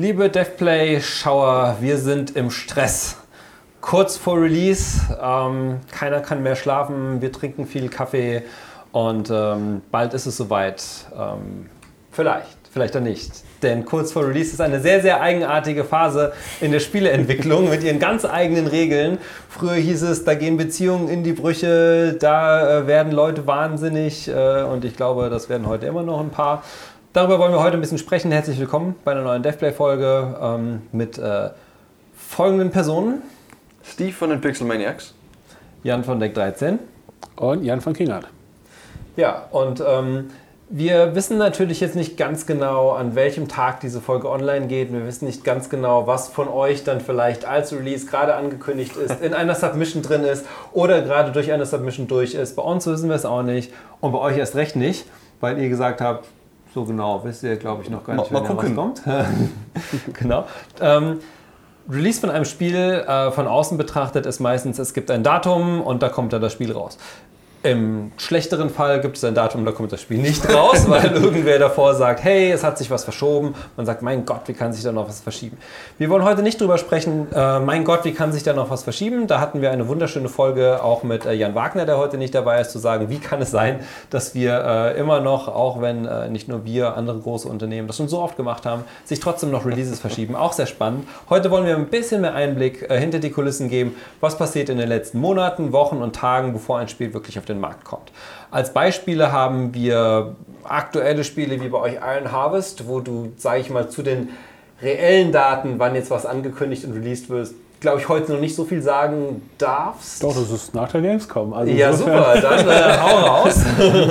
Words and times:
Liebe 0.00 0.30
DevPlay-Schauer, 0.30 1.76
wir 1.82 1.98
sind 1.98 2.34
im 2.34 2.50
Stress. 2.50 3.18
Kurz 3.82 4.16
vor 4.16 4.40
Release, 4.40 4.98
ähm, 5.22 5.80
keiner 5.92 6.20
kann 6.20 6.42
mehr 6.42 6.56
schlafen, 6.56 7.20
wir 7.20 7.30
trinken 7.30 7.66
viel 7.66 7.90
Kaffee 7.90 8.42
und 8.92 9.28
ähm, 9.30 9.82
bald 9.90 10.14
ist 10.14 10.24
es 10.24 10.38
soweit. 10.38 10.82
Ähm, 11.14 11.66
vielleicht, 12.10 12.56
vielleicht 12.72 12.96
auch 12.96 13.02
nicht. 13.02 13.30
Denn 13.62 13.84
kurz 13.84 14.12
vor 14.12 14.26
Release 14.26 14.54
ist 14.54 14.62
eine 14.62 14.80
sehr, 14.80 15.02
sehr 15.02 15.20
eigenartige 15.20 15.84
Phase 15.84 16.32
in 16.62 16.72
der 16.72 16.80
Spieleentwicklung 16.80 17.68
mit 17.68 17.84
ihren 17.84 17.98
ganz 17.98 18.24
eigenen 18.24 18.68
Regeln. 18.68 19.18
Früher 19.50 19.74
hieß 19.74 20.00
es, 20.04 20.24
da 20.24 20.32
gehen 20.32 20.56
Beziehungen 20.56 21.10
in 21.10 21.24
die 21.24 21.34
Brüche, 21.34 22.14
da 22.14 22.78
äh, 22.78 22.86
werden 22.86 23.12
Leute 23.12 23.46
wahnsinnig 23.46 24.28
äh, 24.28 24.62
und 24.62 24.86
ich 24.86 24.96
glaube, 24.96 25.28
das 25.28 25.50
werden 25.50 25.66
heute 25.66 25.84
immer 25.84 26.02
noch 26.02 26.20
ein 26.20 26.30
paar. 26.30 26.62
Darüber 27.12 27.40
wollen 27.40 27.50
wir 27.50 27.60
heute 27.60 27.76
ein 27.76 27.80
bisschen 27.80 27.98
sprechen. 27.98 28.30
Herzlich 28.30 28.60
willkommen 28.60 28.94
bei 29.04 29.10
einer 29.10 29.22
neuen 29.22 29.42
DevPlay-Folge 29.42 30.38
ähm, 30.40 30.82
mit 30.92 31.18
äh, 31.18 31.50
folgenden 32.14 32.70
Personen. 32.70 33.20
Steve 33.82 34.12
von 34.12 34.30
den 34.30 34.40
Pixel 34.40 34.64
Maniacs. 34.64 35.12
Jan 35.82 36.04
von 36.04 36.20
Deck 36.20 36.34
13. 36.34 36.78
Und 37.34 37.64
Jan 37.64 37.80
von 37.80 37.94
Kingart. 37.94 38.28
Ja, 39.16 39.48
und 39.50 39.82
ähm, 39.84 40.30
wir 40.68 41.16
wissen 41.16 41.36
natürlich 41.36 41.80
jetzt 41.80 41.96
nicht 41.96 42.16
ganz 42.16 42.46
genau, 42.46 42.92
an 42.92 43.16
welchem 43.16 43.48
Tag 43.48 43.80
diese 43.80 44.00
Folge 44.00 44.30
online 44.30 44.68
geht. 44.68 44.92
Wir 44.92 45.04
wissen 45.04 45.24
nicht 45.24 45.42
ganz 45.42 45.68
genau, 45.68 46.06
was 46.06 46.28
von 46.28 46.46
euch 46.46 46.84
dann 46.84 47.00
vielleicht 47.00 47.44
als 47.44 47.72
Release 47.72 48.06
gerade 48.06 48.36
angekündigt 48.36 48.94
ist, 48.96 49.20
in 49.20 49.34
einer 49.34 49.56
Submission 49.56 50.04
drin 50.04 50.22
ist 50.22 50.46
oder 50.72 51.02
gerade 51.02 51.32
durch 51.32 51.50
eine 51.50 51.66
Submission 51.66 52.06
durch 52.06 52.34
ist. 52.34 52.54
Bei 52.54 52.62
uns 52.62 52.86
wissen 52.86 53.08
wir 53.08 53.16
es 53.16 53.24
auch 53.24 53.42
nicht 53.42 53.72
und 54.00 54.12
bei 54.12 54.18
euch 54.18 54.38
erst 54.38 54.54
recht 54.54 54.76
nicht, 54.76 55.06
weil 55.40 55.58
ihr 55.58 55.68
gesagt 55.68 56.00
habt, 56.00 56.28
so 56.74 56.84
genau 56.84 57.22
wisst 57.24 57.42
ihr, 57.42 57.56
glaube 57.56 57.82
ich, 57.82 57.90
noch 57.90 58.04
gar 58.04 58.14
nicht, 58.16 58.30
mal, 58.30 58.42
mal 58.42 58.56
was 58.56 58.74
kommt. 58.74 59.02
genau. 60.12 60.44
Ähm, 60.80 61.18
Release 61.88 62.20
von 62.20 62.30
einem 62.30 62.44
Spiel 62.44 62.76
äh, 62.76 63.30
von 63.32 63.48
außen 63.48 63.76
betrachtet 63.76 64.26
ist 64.26 64.38
meistens, 64.38 64.78
es 64.78 64.94
gibt 64.94 65.10
ein 65.10 65.22
Datum 65.22 65.80
und 65.80 66.02
da 66.02 66.08
kommt 66.08 66.32
dann 66.32 66.42
das 66.42 66.52
Spiel 66.52 66.72
raus. 66.72 66.98
Im 67.62 68.12
schlechteren 68.16 68.70
Fall 68.70 69.02
gibt 69.02 69.18
es 69.18 69.24
ein 69.24 69.34
Datum, 69.34 69.66
da 69.66 69.72
kommt 69.72 69.92
das 69.92 70.00
Spiel 70.00 70.16
nicht 70.16 70.50
raus, 70.50 70.88
weil 70.88 71.12
irgendwer 71.14 71.58
davor 71.58 71.94
sagt, 71.94 72.24
hey, 72.24 72.50
es 72.50 72.64
hat 72.64 72.78
sich 72.78 72.90
was 72.90 73.04
verschoben. 73.04 73.54
Man 73.76 73.84
sagt, 73.84 74.00
mein 74.00 74.24
Gott, 74.24 74.40
wie 74.46 74.54
kann 74.54 74.72
sich 74.72 74.82
da 74.82 74.92
noch 74.92 75.06
was 75.06 75.20
verschieben? 75.20 75.58
Wir 75.98 76.08
wollen 76.08 76.24
heute 76.24 76.42
nicht 76.42 76.58
drüber 76.58 76.78
sprechen, 76.78 77.26
äh, 77.34 77.60
mein 77.60 77.84
Gott, 77.84 78.06
wie 78.06 78.12
kann 78.12 78.32
sich 78.32 78.42
da 78.42 78.54
noch 78.54 78.70
was 78.70 78.84
verschieben? 78.84 79.26
Da 79.26 79.40
hatten 79.40 79.60
wir 79.60 79.70
eine 79.70 79.88
wunderschöne 79.88 80.30
Folge 80.30 80.82
auch 80.82 81.02
mit 81.02 81.26
äh, 81.26 81.34
Jan 81.34 81.54
Wagner, 81.54 81.84
der 81.84 81.98
heute 81.98 82.16
nicht 82.16 82.34
dabei 82.34 82.62
ist, 82.62 82.70
zu 82.70 82.78
sagen, 82.78 83.10
wie 83.10 83.18
kann 83.18 83.42
es 83.42 83.50
sein, 83.50 83.80
dass 84.08 84.34
wir 84.34 84.64
äh, 84.64 84.98
immer 84.98 85.20
noch, 85.20 85.48
auch 85.48 85.82
wenn 85.82 86.06
äh, 86.06 86.30
nicht 86.30 86.48
nur 86.48 86.64
wir, 86.64 86.96
andere 86.96 87.18
große 87.18 87.46
Unternehmen 87.46 87.88
das 87.88 87.98
schon 87.98 88.08
so 88.08 88.20
oft 88.20 88.38
gemacht 88.38 88.64
haben, 88.64 88.84
sich 89.04 89.20
trotzdem 89.20 89.50
noch 89.50 89.66
Releases 89.66 90.00
verschieben. 90.00 90.34
Auch 90.34 90.54
sehr 90.54 90.64
spannend. 90.64 91.06
Heute 91.28 91.50
wollen 91.50 91.66
wir 91.66 91.76
ein 91.76 91.88
bisschen 91.88 92.22
mehr 92.22 92.34
Einblick 92.34 92.90
äh, 92.90 92.98
hinter 92.98 93.18
die 93.18 93.30
Kulissen 93.30 93.68
geben, 93.68 93.96
was 94.22 94.38
passiert 94.38 94.70
in 94.70 94.78
den 94.78 94.88
letzten 94.88 95.18
Monaten, 95.18 95.72
Wochen 95.72 95.96
und 95.96 96.16
Tagen, 96.16 96.54
bevor 96.54 96.78
ein 96.78 96.88
Spiel 96.88 97.12
wirklich 97.12 97.38
auf 97.38 97.49
den 97.50 97.60
Markt 97.60 97.84
kommt. 97.84 98.12
Als 98.50 98.72
Beispiele 98.72 99.32
haben 99.32 99.74
wir 99.74 100.36
aktuelle 100.64 101.24
Spiele 101.24 101.60
wie 101.60 101.68
bei 101.68 101.78
euch 101.78 101.94
Iron 101.94 102.32
Harvest, 102.32 102.88
wo 102.88 103.00
du, 103.00 103.32
sage 103.36 103.60
ich 103.60 103.70
mal, 103.70 103.88
zu 103.88 104.02
den 104.02 104.30
reellen 104.82 105.32
Daten, 105.32 105.78
wann 105.78 105.94
jetzt 105.94 106.10
was 106.10 106.26
angekündigt 106.26 106.84
und 106.84 106.92
released 106.92 107.28
wird, 107.28 107.50
glaube 107.80 107.98
ich, 107.98 108.08
heute 108.08 108.32
noch 108.32 108.40
nicht 108.40 108.54
so 108.54 108.64
viel 108.64 108.82
sagen 108.82 109.42
darfst. 109.56 110.22
Doch, 110.22 110.34
das 110.34 110.50
ist 110.50 110.74
nach 110.74 110.92
der 110.92 111.00
Gamescom. 111.00 111.54
Also 111.54 111.72
ja, 111.72 111.92
super, 111.92 112.34
dann 112.40 112.68
äh, 112.68 112.98
hau 112.98 113.26
raus. 113.26 113.58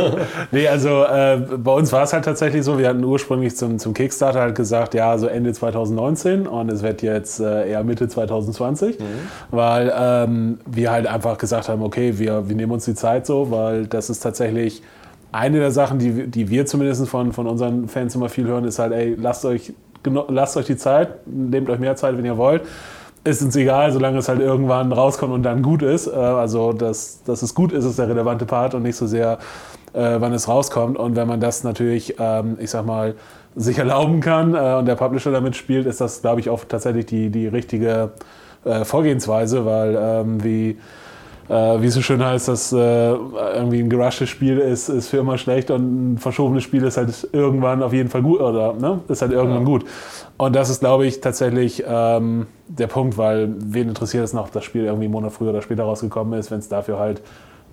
nee, 0.52 0.68
also 0.68 1.04
äh, 1.04 1.38
bei 1.56 1.72
uns 1.72 1.92
war 1.92 2.04
es 2.04 2.12
halt 2.12 2.26
tatsächlich 2.26 2.64
so, 2.64 2.80
wir 2.80 2.90
hatten 2.90 3.04
ursprünglich 3.04 3.56
zum, 3.56 3.78
zum 3.78 3.94
Kickstarter 3.94 4.42
halt 4.42 4.56
gesagt, 4.56 4.96
ja, 4.96 5.16
so 5.20 5.28
Ende 5.28 5.54
2019 5.54 6.48
und 6.48 6.72
es 6.72 6.82
wird 6.82 7.04
jetzt 7.04 7.40
äh, 7.40 7.70
eher 7.70 7.84
Mitte 7.84 8.08
2020, 8.08 9.00
mhm. 9.00 9.04
weil 9.52 9.94
ähm, 9.96 10.60
wir 10.66 10.92
halt 10.92 11.06
einfach 11.06 11.38
gesagt 11.38 11.70
haben, 11.70 11.84
okay, 11.84 12.18
wir, 12.18 12.50
wir 12.50 12.56
nehmen 12.56 12.72
uns 12.72 12.86
die 12.86 12.96
Zeit 12.96 13.28
so, 13.28 13.52
weil 13.52 13.86
das 13.86 14.10
ist 14.10 14.22
tatsächlich 14.22 14.82
eine 15.32 15.60
der 15.60 15.72
Sachen, 15.72 16.00
die, 16.00 16.26
die 16.26 16.50
wir 16.50 16.66
zumindest 16.66 17.08
von, 17.08 17.34
von 17.34 17.46
unseren 17.46 17.88
Fans 17.88 18.16
immer 18.16 18.30
viel 18.30 18.48
hören, 18.48 18.66
ist 18.66 18.80
halt, 18.80 18.94
ey, 18.94 19.16
lasst 19.16 19.46
euch, 19.46 19.74
lasst 20.28 20.58
euch 20.58 20.66
die 20.66 20.78
Zeit, 20.78 21.28
nehmt 21.28 21.70
euch 21.70 21.78
mehr 21.78 21.96
Zeit, 21.96 22.18
wenn 22.18 22.26
ihr 22.26 22.38
wollt 22.38 22.64
ist 23.24 23.42
uns 23.42 23.56
egal, 23.56 23.92
solange 23.92 24.18
es 24.18 24.30
halt 24.30 24.40
irgendwann 24.40 24.92
rauskommt 24.92 25.34
und 25.34 25.44
dann 25.44 25.62
gut 25.62 25.82
ist. 25.82 26.08
Äh, 26.08 26.12
also, 26.12 26.74
dass, 26.74 27.24
dass 27.24 27.42
es 27.42 27.54
gut 27.54 27.72
ist, 27.72 27.86
ist 27.86 28.00
der 28.00 28.10
relevante 28.10 28.46
Part 28.46 28.74
und 28.74 28.84
nicht 28.84 28.96
so 28.96 29.08
sehr, 29.08 29.40
äh, 29.94 30.16
wann 30.20 30.34
es 30.34 30.48
rauskommt. 30.48 30.98
Und 30.98 31.16
wenn 31.16 31.28
man 31.28 31.40
das 31.40 31.64
natürlich, 31.64 32.16
ähm, 32.20 32.58
ich 32.60 32.70
sag 32.70 32.86
mal, 32.86 33.16
sich 33.56 33.78
erlauben 33.78 34.22
kann 34.22 34.54
äh, 34.56 34.76
und 34.76 34.86
der 34.86 34.96
Publisher 34.96 35.32
damit 35.32 35.56
spielt, 35.56 35.86
ist 35.86 36.02
das, 36.02 36.22
glaube 36.22 36.40
ich, 36.40 36.50
auch 36.50 36.64
tatsächlich 36.66 37.06
die, 37.06 37.30
die 37.30 37.48
richtige 37.48 38.12
Vorgehensweise, 38.84 39.66
weil 39.66 39.98
ähm, 39.98 40.44
wie 40.44 40.78
wie 41.50 41.88
es 41.88 41.96
so 41.96 42.02
schön 42.02 42.24
heißt, 42.24 42.48
dass 42.48 42.72
äh, 42.72 42.78
irgendwie 42.78 43.80
ein 43.80 43.90
gerushtes 43.90 44.30
Spiel 44.30 44.60
ist, 44.60 44.88
ist 44.88 45.10
für 45.10 45.18
immer 45.18 45.38
schlecht 45.38 45.72
und 45.72 46.14
ein 46.14 46.18
verschobenes 46.20 46.64
Spiel 46.64 46.84
ist 46.84 46.98
halt 46.98 47.28
irgendwann 47.32 47.82
auf 47.82 47.92
jeden 47.92 48.10
Fall 48.10 48.22
gut 48.22 48.40
oder 48.40 48.74
ne? 48.74 49.00
ist 49.08 49.22
halt 49.22 49.32
irgendwann 49.32 49.62
ja. 49.62 49.66
gut. 49.66 49.86
Und 50.38 50.56
das 50.56 50.70
ist, 50.70 50.80
glaube 50.80 51.08
ich, 51.08 51.22
tatsächlich 51.22 51.84
ähm, 51.88 52.46
der 52.68 52.88
Punkt, 52.88 53.18
weil 53.18 53.50
wen 53.58 53.90
interessiert 53.90 54.24
es 54.24 54.34
noch, 54.34 54.46
ob 54.46 54.52
das 54.52 54.64
Spiel 54.64 54.86
irgendwie 54.86 55.06
einen 55.06 55.14
Monat 55.14 55.34
früher 55.34 55.50
oder 55.50 55.62
später 55.62 55.84
rausgekommen 55.84 56.38
ist, 56.40 56.52
wenn 56.52 56.60
es 56.60 56.70
dafür 56.70 57.00
halt 57.00 57.22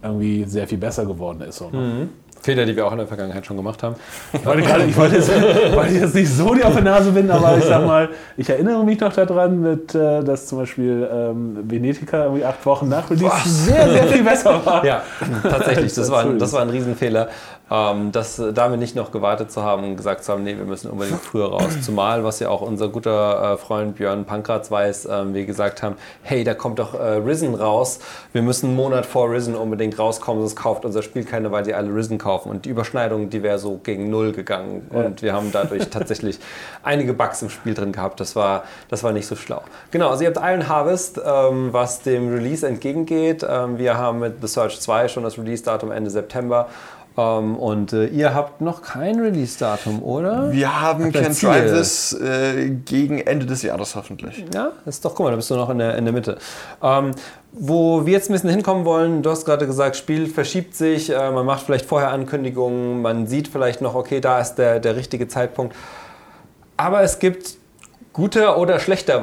irgendwie 0.03 0.45
sehr 0.45 0.67
viel 0.67 0.79
besser 0.79 1.05
geworden 1.05 1.43
ist. 1.43 1.59
So, 1.59 1.71
ne? 1.71 1.79
mhm. 1.79 2.09
Fehler, 2.47 2.65
die 2.65 2.77
wir 2.77 2.87
auch 2.87 2.93
in 2.93 2.99
der 2.99 3.09
Vergangenheit 3.09 3.45
schon 3.45 3.57
gemacht 3.57 3.83
haben. 3.83 3.97
Ich 4.33 4.47
wollte, 4.47 4.63
ich 4.89 4.97
wollte, 4.97 5.17
jetzt, 5.17 5.29
wollte 5.75 5.95
jetzt 5.95 6.15
nicht 6.15 6.33
so 6.33 6.55
die 6.55 6.63
auf 6.63 6.75
der 6.75 6.83
Nase 6.83 7.11
binden, 7.11 7.33
aber 7.33 7.59
ich 7.59 7.65
sag 7.65 7.85
mal, 7.85 8.09
ich 8.37 8.49
erinnere 8.49 8.85
mich 8.85 9.01
noch 9.01 9.13
daran, 9.13 9.61
mit, 9.61 9.95
äh, 9.95 10.23
dass 10.23 10.47
zum 10.47 10.59
Beispiel 10.59 11.09
ähm, 11.13 11.59
Venetica 11.65 12.25
irgendwie 12.25 12.45
acht 12.45 12.65
Wochen 12.65 12.89
nach 12.89 13.11
Release 13.11 13.49
sehr, 13.49 13.89
sehr 13.91 14.07
viel 14.07 14.23
besser 14.23 14.65
war. 14.65 14.85
Ja, 14.85 15.03
tatsächlich. 15.43 15.93
Das 15.95 16.09
war, 16.11 16.25
das 16.25 16.53
war 16.53 16.63
ein 16.63 16.71
Riesenfehler. 16.71 17.29
Ähm, 17.69 18.13
das, 18.13 18.39
äh, 18.39 18.53
damit 18.53 18.79
nicht 18.79 18.95
noch 18.95 19.11
gewartet 19.11 19.51
zu 19.51 19.63
haben 19.63 19.83
und 19.83 19.97
gesagt 19.97 20.23
zu 20.23 20.33
haben, 20.33 20.45
nee, 20.45 20.57
wir 20.57 20.65
müssen 20.65 20.89
unbedingt 20.89 21.21
früher 21.21 21.47
raus. 21.47 21.81
Zumal, 21.83 22.23
was 22.23 22.39
ja 22.39 22.49
auch 22.49 22.61
unser 22.61 22.89
guter 22.89 23.55
äh, 23.55 23.57
Freund 23.57 23.97
Björn 23.97 24.25
Pankratz 24.25 24.71
weiß, 24.71 25.09
ähm, 25.11 25.35
wir 25.35 25.47
gesagt 25.47 25.83
haben, 25.83 25.97
hey, 26.23 26.45
da 26.45 26.55
kommt 26.55 26.79
doch 26.79 26.95
äh, 26.95 27.15
Risen 27.15 27.57
raus. 27.57 27.99
Wir 28.33 28.43
müssen 28.43 28.67
einen 28.67 28.77
Monat 28.77 29.05
vor 29.05 29.33
Risen 29.33 29.57
unbedingt 29.57 29.99
rauskommen, 29.99 30.43
sonst 30.43 30.55
kauft 30.55 30.85
unser 30.85 31.03
Spiel 31.03 31.25
keine, 31.25 31.51
weil 31.51 31.65
die 31.65 31.75
alle 31.75 31.93
Risen 31.93 32.19
kaufen. 32.19 32.51
Und 32.51 32.67
die 32.67 32.69
Überschneidung, 32.69 33.31
die 33.31 33.43
wäre 33.43 33.59
so 33.59 33.81
gegen 33.83 34.11
Null 34.11 34.31
gegangen. 34.31 34.89
Ja. 34.93 35.01
Und 35.01 35.23
wir 35.23 35.33
haben 35.33 35.51
dadurch 35.51 35.89
tatsächlich 35.91 36.39
einige 36.85 37.15
Bugs 37.15 37.43
im 37.43 37.51
Spiel 37.51 37.75
drin 37.75 37.91
gehabt. 37.91 38.21
Das 38.21 38.37
war, 38.37 38.63
das 38.89 39.03
war 39.03 39.11
nicht 39.11 39.27
so 39.27 39.35
schlau. 39.35 39.63
Genau, 39.91 40.11
also 40.11 40.23
ihr 40.23 40.33
habt 40.33 40.39
Iron 40.39 40.69
Harvest, 40.69 41.21
ähm, 41.25 41.73
was 41.73 42.03
dem 42.03 42.33
Release 42.33 42.65
entgegengeht. 42.65 43.45
Ähm, 43.49 43.79
wir 43.79 43.97
haben 43.97 44.21
mit 44.21 44.35
The 44.41 44.47
Search 44.47 44.81
2 44.81 45.09
schon 45.09 45.25
das 45.25 45.37
Release-Datum 45.37 45.91
Ende 45.91 46.11
September. 46.11 46.69
Um, 47.17 47.23
ähm, 47.25 47.57
und 47.57 47.93
äh, 47.95 48.07
ihr 48.09 48.35
habt 48.35 48.61
noch 48.61 48.83
kein 48.83 49.19
Release-Datum, 49.19 50.03
oder? 50.03 50.53
Wir 50.53 50.83
haben 50.83 51.11
Try 51.13 51.63
This 51.63 52.13
äh, 52.13 52.69
gegen 52.85 53.19
Ende 53.19 53.47
des 53.47 53.63
Jahres 53.63 53.97
hoffentlich. 53.97 54.45
Ja, 54.53 54.73
ist 54.85 55.03
doch, 55.03 55.15
guck 55.15 55.25
mal, 55.25 55.31
da 55.31 55.37
bist 55.37 55.51
du 55.51 55.55
noch 55.55 55.71
in 55.71 55.79
der, 55.79 55.97
in 55.97 56.05
der 56.05 56.13
Mitte. 56.13 56.37
Ähm, 56.83 57.13
wo 57.53 58.05
wir 58.05 58.13
jetzt 58.13 58.29
ein 58.29 58.35
bisschen 58.35 58.51
hinkommen 58.51 58.85
wollen, 58.85 59.23
du 59.23 59.31
hast 59.31 59.47
gerade 59.47 59.67
gesagt, 59.67 59.97
Spiel 59.97 60.27
verschiebt 60.27 60.75
sich, 60.75 61.09
äh, 61.09 61.31
man 61.31 61.47
macht 61.47 61.65
vielleicht 61.65 61.87
vorher 61.87 62.11
Ankündigungen, 62.11 63.01
man 63.01 63.27
sieht 63.27 63.49
vielleicht 63.49 63.81
noch, 63.81 63.95
okay, 63.95 64.21
da 64.21 64.39
ist 64.39 64.57
der, 64.57 64.79
der 64.79 64.95
richtige 64.95 65.27
Zeitpunkt. 65.27 65.75
Aber 66.77 67.01
es 67.01 67.19
gibt 67.19 67.57
guter 68.13 68.59
oder 68.59 68.79
schlechter 68.79 69.23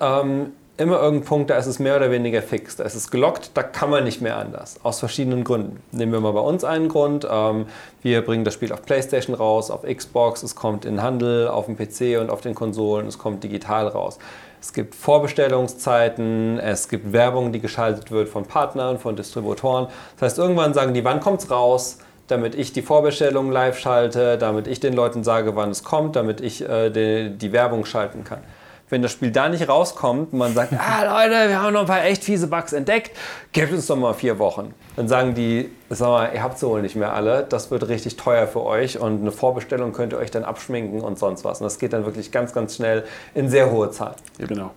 ähm, 0.00 0.52
immer 0.78 1.00
irgendein 1.00 1.26
Punkt, 1.26 1.50
da 1.50 1.56
ist 1.56 1.66
es 1.66 1.78
mehr 1.78 1.96
oder 1.96 2.10
weniger 2.10 2.40
fix. 2.40 2.76
Da 2.76 2.84
ist 2.84 2.94
es 2.94 3.10
gelockt, 3.10 3.50
da 3.54 3.62
kann 3.62 3.90
man 3.90 4.04
nicht 4.04 4.22
mehr 4.22 4.36
anders. 4.36 4.78
Aus 4.84 5.00
verschiedenen 5.00 5.44
Gründen. 5.44 5.82
Nehmen 5.90 6.12
wir 6.12 6.20
mal 6.20 6.32
bei 6.32 6.40
uns 6.40 6.64
einen 6.64 6.88
Grund. 6.88 7.26
Ähm, 7.30 7.66
wir 8.02 8.24
bringen 8.24 8.44
das 8.44 8.54
Spiel 8.54 8.72
auf 8.72 8.82
PlayStation 8.82 9.34
raus, 9.34 9.70
auf 9.70 9.82
Xbox, 9.82 10.42
es 10.42 10.54
kommt 10.54 10.84
in 10.84 11.02
Handel, 11.02 11.48
auf 11.48 11.66
dem 11.66 11.76
PC 11.76 12.20
und 12.20 12.30
auf 12.30 12.40
den 12.40 12.54
Konsolen, 12.54 13.08
es 13.08 13.18
kommt 13.18 13.42
digital 13.42 13.88
raus. 13.88 14.18
Es 14.60 14.72
gibt 14.72 14.94
Vorbestellungszeiten, 14.94 16.58
es 16.58 16.88
gibt 16.88 17.12
Werbung, 17.12 17.52
die 17.52 17.60
geschaltet 17.60 18.10
wird 18.10 18.28
von 18.28 18.44
Partnern, 18.44 18.98
von 18.98 19.16
Distributoren. 19.16 19.88
Das 20.18 20.30
heißt, 20.30 20.38
irgendwann 20.38 20.74
sagen 20.74 20.94
die, 20.94 21.04
wann 21.04 21.20
kommt 21.20 21.42
es 21.42 21.50
raus? 21.50 21.98
damit 22.30 22.54
ich 22.54 22.74
die 22.74 22.82
Vorbestellung 22.82 23.50
live 23.50 23.78
schalte, 23.78 24.36
damit 24.36 24.66
ich 24.66 24.80
den 24.80 24.92
Leuten 24.92 25.24
sage, 25.24 25.56
wann 25.56 25.70
es 25.70 25.82
kommt, 25.82 26.14
damit 26.14 26.42
ich 26.42 26.60
äh, 26.60 26.90
die, 26.90 27.30
die 27.30 27.52
Werbung 27.52 27.86
schalten 27.86 28.22
kann 28.22 28.40
wenn 28.90 29.02
das 29.02 29.12
Spiel 29.12 29.30
da 29.30 29.48
nicht 29.48 29.68
rauskommt 29.68 30.32
und 30.32 30.38
man 30.38 30.54
sagt, 30.54 30.72
ah 30.72 31.04
Leute, 31.04 31.48
wir 31.48 31.60
haben 31.60 31.72
noch 31.72 31.82
ein 31.82 31.86
paar 31.86 32.04
echt 32.04 32.24
fiese 32.24 32.46
Bugs 32.46 32.72
entdeckt, 32.72 33.10
gebt 33.52 33.72
uns 33.72 33.86
doch 33.86 33.96
mal 33.96 34.14
vier 34.14 34.38
Wochen. 34.38 34.74
Dann 34.96 35.08
sagen 35.08 35.34
die, 35.34 35.70
sag 35.90 36.08
mal, 36.08 36.30
ihr 36.34 36.42
habt 36.42 36.58
sie 36.58 36.66
wohl 36.66 36.82
nicht 36.82 36.96
mehr 36.96 37.12
alle, 37.12 37.44
das 37.48 37.70
wird 37.70 37.88
richtig 37.88 38.16
teuer 38.16 38.46
für 38.46 38.64
euch 38.64 38.98
und 38.98 39.20
eine 39.20 39.32
Vorbestellung 39.32 39.92
könnt 39.92 40.12
ihr 40.12 40.18
euch 40.18 40.30
dann 40.30 40.44
abschminken 40.44 41.00
und 41.00 41.18
sonst 41.18 41.44
was. 41.44 41.60
Und 41.60 41.64
das 41.64 41.78
geht 41.78 41.92
dann 41.92 42.04
wirklich 42.04 42.32
ganz, 42.32 42.52
ganz 42.52 42.76
schnell 42.76 43.04
in 43.34 43.48
sehr 43.48 43.70
hohe 43.70 43.90
Zahlen. 43.90 44.16
Genau. 44.38 44.70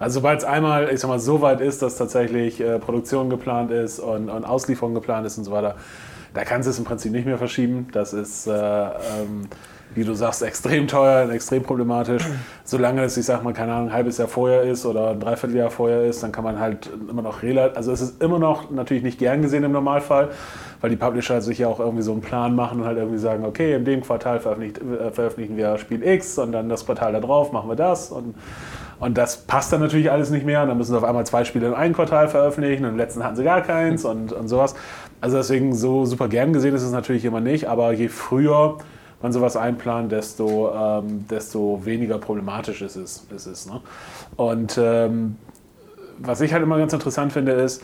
Also 0.00 0.20
sobald 0.20 0.38
es 0.38 0.44
einmal, 0.44 0.90
ich 0.90 0.98
sag 0.98 1.08
mal, 1.08 1.20
so 1.20 1.42
weit 1.42 1.60
ist, 1.60 1.82
dass 1.82 1.98
tatsächlich 1.98 2.58
äh, 2.58 2.78
Produktion 2.78 3.28
geplant 3.28 3.70
ist 3.70 3.98
und, 3.98 4.30
und, 4.30 4.44
Auslieferung 4.44 4.94
geplant 4.94 5.26
ist 5.26 5.36
und 5.36 5.44
so 5.44 5.52
weiter, 5.52 5.76
da 6.32 6.44
kannst 6.44 6.66
du 6.66 6.70
es 6.70 6.78
im 6.78 6.86
Prinzip 6.86 7.12
nicht 7.12 7.26
mehr 7.26 7.36
verschieben. 7.36 7.88
Das 7.92 8.14
ist 8.14 8.46
äh, 8.46 8.52
ähm, 8.52 9.48
wie 9.94 10.04
du 10.04 10.14
sagst, 10.14 10.42
extrem 10.42 10.86
teuer 10.86 11.24
und 11.24 11.30
extrem 11.30 11.62
problematisch. 11.62 12.24
Solange 12.64 13.02
es, 13.02 13.16
ich 13.16 13.26
sag 13.26 13.42
mal, 13.42 13.52
keine 13.52 13.72
Ahnung, 13.72 13.88
ein 13.88 13.92
halbes 13.92 14.18
Jahr 14.18 14.28
vorher 14.28 14.62
ist 14.62 14.86
oder 14.86 15.10
ein 15.10 15.20
Dreivierteljahr 15.20 15.70
vorher 15.70 16.04
ist, 16.04 16.22
dann 16.22 16.32
kann 16.32 16.44
man 16.44 16.60
halt 16.60 16.88
immer 17.08 17.22
noch 17.22 17.42
relativ, 17.42 17.76
also 17.76 17.92
es 17.92 18.00
ist 18.00 18.22
immer 18.22 18.38
noch 18.38 18.70
natürlich 18.70 19.02
nicht 19.02 19.18
gern 19.18 19.42
gesehen 19.42 19.64
im 19.64 19.72
Normalfall, 19.72 20.30
weil 20.80 20.90
die 20.90 20.96
Publisher 20.96 21.40
sich 21.40 21.58
ja 21.58 21.68
auch 21.68 21.80
irgendwie 21.80 22.02
so 22.02 22.12
einen 22.12 22.20
Plan 22.20 22.54
machen 22.54 22.80
und 22.80 22.86
halt 22.86 22.98
irgendwie 22.98 23.18
sagen, 23.18 23.44
okay, 23.44 23.74
in 23.74 23.84
dem 23.84 24.02
Quartal 24.02 24.36
äh, 24.36 25.10
veröffentlichen 25.10 25.56
wir 25.56 25.76
Spiel 25.78 26.06
X 26.06 26.38
und 26.38 26.52
dann 26.52 26.68
das 26.68 26.86
Quartal 26.86 27.12
darauf 27.12 27.52
machen 27.52 27.68
wir 27.68 27.76
das 27.76 28.10
und 28.10 28.34
und 29.00 29.16
das 29.16 29.38
passt 29.38 29.72
dann 29.72 29.80
natürlich 29.80 30.10
alles 30.10 30.28
nicht 30.28 30.44
mehr. 30.44 30.60
Und 30.60 30.68
dann 30.68 30.76
müssen 30.76 30.92
sie 30.92 30.98
auf 30.98 31.04
einmal 31.04 31.24
zwei 31.24 31.44
Spiele 31.44 31.68
in 31.68 31.74
einem 31.74 31.94
Quartal 31.94 32.28
veröffentlichen 32.28 32.84
und 32.84 32.90
im 32.90 32.96
letzten 32.98 33.24
hatten 33.24 33.34
sie 33.34 33.44
gar 33.44 33.62
keins 33.62 34.04
und, 34.04 34.30
und 34.30 34.48
sowas. 34.48 34.74
Also 35.22 35.38
deswegen 35.38 35.74
so 35.74 36.04
super 36.04 36.28
gern 36.28 36.52
gesehen 36.52 36.74
ist 36.74 36.82
es 36.82 36.92
natürlich 36.92 37.24
immer 37.24 37.40
nicht, 37.40 37.66
aber 37.66 37.92
je 37.92 38.08
früher 38.08 38.76
man 39.22 39.32
sowas 39.32 39.56
einplant, 39.56 40.12
desto, 40.12 40.72
ähm, 40.72 41.26
desto 41.28 41.84
weniger 41.84 42.18
problematisch 42.18 42.82
ist 42.82 42.96
es. 42.96 43.26
Ist 43.34 43.46
es 43.46 43.66
ne? 43.66 43.80
Und 44.36 44.78
ähm, 44.78 45.36
was 46.18 46.40
ich 46.40 46.52
halt 46.52 46.62
immer 46.62 46.78
ganz 46.78 46.92
interessant 46.92 47.32
finde, 47.32 47.52
ist, 47.52 47.82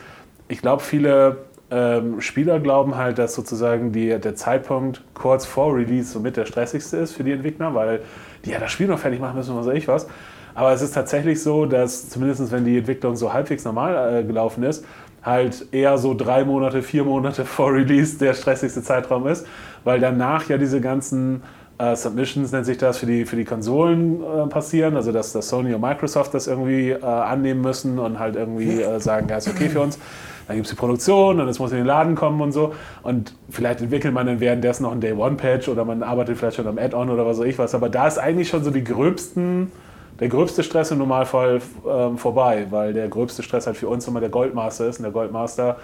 ich 0.48 0.60
glaube, 0.60 0.82
viele 0.82 1.38
ähm, 1.70 2.20
Spieler 2.20 2.60
glauben 2.60 2.96
halt, 2.96 3.18
dass 3.18 3.34
sozusagen 3.34 3.92
die, 3.92 4.08
der 4.18 4.34
Zeitpunkt 4.36 5.02
kurz 5.14 5.44
vor 5.44 5.74
Release 5.74 6.12
somit 6.12 6.36
der 6.36 6.46
stressigste 6.46 6.98
ist 6.98 7.12
für 7.12 7.24
die 7.24 7.32
Entwickler, 7.32 7.74
weil 7.74 8.00
die 8.44 8.50
ja 8.50 8.60
das 8.60 8.70
Spiel 8.70 8.86
noch 8.86 8.98
fertig 8.98 9.20
machen 9.20 9.36
müssen, 9.36 9.56
was 9.56 9.66
weiß 9.66 9.74
ich 9.76 9.88
was. 9.88 10.06
Aber 10.54 10.72
es 10.72 10.80
ist 10.80 10.92
tatsächlich 10.92 11.42
so, 11.42 11.66
dass 11.66 12.08
zumindest 12.08 12.50
wenn 12.50 12.64
die 12.64 12.78
Entwicklung 12.78 13.14
so 13.16 13.32
halbwegs 13.32 13.64
normal 13.64 14.20
äh, 14.20 14.24
gelaufen 14.24 14.62
ist, 14.62 14.84
halt 15.26 15.66
eher 15.72 15.98
so 15.98 16.14
drei 16.14 16.44
Monate, 16.44 16.82
vier 16.82 17.04
Monate 17.04 17.44
vor 17.44 17.72
Release 17.72 18.16
der 18.18 18.32
stressigste 18.32 18.82
Zeitraum 18.82 19.26
ist, 19.26 19.46
weil 19.84 20.00
danach 20.00 20.48
ja 20.48 20.56
diese 20.56 20.80
ganzen 20.80 21.42
äh, 21.78 21.94
Submissions, 21.96 22.52
nennt 22.52 22.64
sich 22.64 22.78
das, 22.78 22.98
für 22.98 23.06
die, 23.06 23.26
für 23.26 23.36
die 23.36 23.44
Konsolen 23.44 24.22
äh, 24.22 24.46
passieren, 24.46 24.96
also 24.96 25.12
dass, 25.12 25.32
dass 25.32 25.48
Sony 25.48 25.74
und 25.74 25.80
Microsoft 25.80 26.32
das 26.32 26.46
irgendwie 26.46 26.90
äh, 26.90 27.04
annehmen 27.04 27.60
müssen 27.60 27.98
und 27.98 28.18
halt 28.18 28.36
irgendwie 28.36 28.80
äh, 28.80 28.98
sagen, 29.00 29.26
ja, 29.28 29.36
ist 29.36 29.48
okay 29.48 29.68
für 29.68 29.80
uns. 29.80 29.98
Dann 30.46 30.56
gibt 30.56 30.66
es 30.66 30.70
die 30.70 30.78
Produktion 30.78 31.40
und 31.40 31.48
es 31.48 31.58
muss 31.58 31.72
in 31.72 31.78
den 31.78 31.86
Laden 31.86 32.14
kommen 32.14 32.40
und 32.40 32.52
so. 32.52 32.72
Und 33.02 33.34
vielleicht 33.50 33.80
entwickelt 33.80 34.14
man 34.14 34.26
dann 34.26 34.38
währenddessen 34.38 34.84
noch 34.84 34.92
ein 34.92 35.00
Day-One-Patch 35.00 35.68
oder 35.68 35.84
man 35.84 36.04
arbeitet 36.04 36.38
vielleicht 36.38 36.56
schon 36.56 36.68
am 36.68 36.78
Add-on 36.78 37.10
oder 37.10 37.26
was 37.26 37.38
weiß 37.38 37.46
ich 37.46 37.58
was. 37.58 37.74
Aber 37.74 37.88
da 37.88 38.06
ist 38.06 38.18
eigentlich 38.18 38.48
schon 38.48 38.62
so 38.62 38.70
die 38.70 38.84
gröbsten 38.84 39.72
der 40.20 40.28
gröbste 40.28 40.62
Stress 40.62 40.90
im 40.90 40.98
Normalfall 40.98 41.60
ähm, 41.88 42.18
vorbei, 42.18 42.66
weil 42.70 42.92
der 42.92 43.08
gröbste 43.08 43.42
Stress 43.42 43.66
halt 43.66 43.76
für 43.76 43.88
uns 43.88 44.06
immer 44.08 44.20
der 44.20 44.30
Goldmaster 44.30 44.86
ist. 44.86 44.98
Und 44.98 45.04
der 45.04 45.12
Goldmaster 45.12 45.76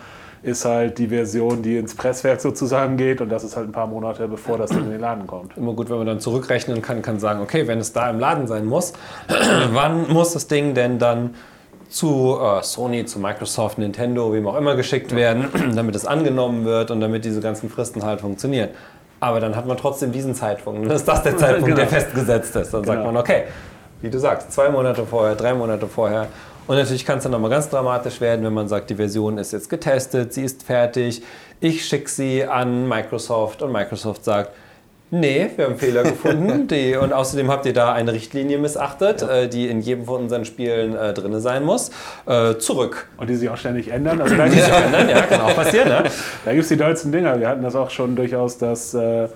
ist 0.43 0.65
halt 0.65 0.99
die 0.99 1.09
Version, 1.09 1.63
die 1.63 1.77
ins 1.77 1.95
Presswerk 1.95 2.41
sozusagen 2.41 2.97
geht 2.97 3.21
und 3.21 3.29
das 3.29 3.45
ist 3.45 3.57
halt 3.57 3.69
ein 3.69 3.73
paar 3.73 3.87
Monate, 3.87 4.27
bevor 4.27 4.59
das 4.59 4.73
in 4.73 4.91
den 4.91 5.01
Laden 5.01 5.27
kommt. 5.27 5.57
Immer 5.57 5.73
gut, 5.73 5.89
wenn 5.89 5.99
man 5.99 6.07
dann 6.07 6.21
zurückrechnen 6.21 6.83
kann, 6.83 7.01
kann 7.01 7.21
sagen, 7.21 7.41
okay, 7.41 7.69
wenn 7.69 7.79
es 7.79 7.93
da 7.93 8.11
im 8.11 8.19
Laden 8.19 8.49
sein 8.49 8.67
muss, 8.67 8.93
wann 9.73 10.11
muss 10.13 10.33
das 10.33 10.49
Ding 10.49 10.75
denn 10.75 10.99
dann 10.99 11.35
zu 11.89 12.39
äh, 12.41 12.63
Sony, 12.63 13.05
zu 13.05 13.21
Microsoft, 13.21 13.79
Nintendo, 13.79 14.33
wem 14.33 14.47
auch 14.49 14.57
immer 14.57 14.75
geschickt 14.75 15.15
werden, 15.15 15.47
damit 15.77 15.95
es 15.95 16.07
angenommen 16.07 16.65
wird 16.65 16.91
und 16.91 17.01
damit 17.01 17.25
diese 17.25 17.41
ganzen 17.41 17.71
Fristen 17.71 18.03
halt 18.03 18.21
funktionieren. 18.21 18.71
Aber 19.21 19.39
dann 19.39 19.55
hat 19.55 19.67
man 19.67 19.77
trotzdem 19.77 20.11
diesen 20.11 20.35
Zeitpunkt. 20.35 20.85
Dann 20.89 20.97
ist 20.97 21.07
das 21.07 21.23
der 21.23 21.37
Zeitpunkt, 21.37 21.67
genau. 21.67 21.77
der 21.77 21.87
festgesetzt 21.87 22.57
ist. 22.57 22.75
Dann 22.75 22.83
genau. 22.83 22.95
sagt 22.95 23.07
man, 23.07 23.17
okay, 23.17 23.45
wie 24.03 24.11
du 24.11 24.19
sagst, 24.19 24.53
zwei 24.53 24.69
Monate 24.69 25.07
vorher, 25.07 25.35
drei 25.35 25.55
Monate 25.55 25.87
vorher. 25.87 26.29
Und 26.67 26.77
natürlich 26.77 27.05
kann 27.05 27.19
es 27.19 27.25
dann 27.25 27.33
nochmal 27.33 27.51
ganz 27.51 27.69
dramatisch 27.69 28.21
werden, 28.21 28.45
wenn 28.45 28.55
man 28.55 28.69
sagt, 28.69 28.91
die 28.91 28.95
Version 28.95 29.39
ist 29.39 29.53
jetzt 29.53 29.69
getestet, 29.69 30.33
sie 30.33 30.45
ist 30.45 30.63
fertig, 30.63 31.23
ich 31.61 31.85
schicke 31.85 32.11
sie 32.11 32.45
an 32.45 32.89
Microsoft 32.89 33.63
und 33.63 33.73
Microsoft 33.73 34.25
sagt, 34.25 34.51
nee, 35.13 35.51
wir 35.57 35.67
haben 35.67 35.77
Fehler 35.77 36.03
gefunden 36.03 36.67
die, 36.69 36.97
und 36.97 37.13
außerdem 37.13 37.51
habt 37.51 37.67
ihr 37.67 37.73
da 37.73 37.93
eine 37.93 38.13
Richtlinie 38.13 38.59
missachtet, 38.59 39.23
ja. 39.23 39.43
äh, 39.43 39.49
die 39.49 39.69
in 39.69 39.81
jedem 39.81 40.07
von 40.07 40.23
unseren 40.23 40.45
Spielen 40.45 40.97
äh, 40.97 41.13
drin 41.13 41.39
sein 41.41 41.65
muss, 41.65 41.91
äh, 42.27 42.57
zurück. 42.57 43.09
Und 43.17 43.29
die 43.29 43.37
sich 43.37 43.49
auch 43.49 43.57
ständig 43.57 43.89
ändern. 43.89 44.21
Also 44.21 44.35
die 44.45 44.51
sich 44.51 44.69
ändern, 44.69 45.09
ja, 45.09 45.23
kann 45.23 45.41
auch 45.43 45.55
passieren. 45.55 45.89
Ne? 45.89 46.05
Da 46.45 46.53
gibt 46.53 46.63
es 46.63 46.69
die 46.69 46.77
dollsten 46.77 47.13
Dinger. 47.13 47.39
Wir 47.39 47.49
hatten 47.49 47.63
das 47.63 47.77
auch 47.77 47.91
schon 47.91 48.17
durchaus, 48.17 48.59
dass 48.59 48.95
äh, 48.95 49.29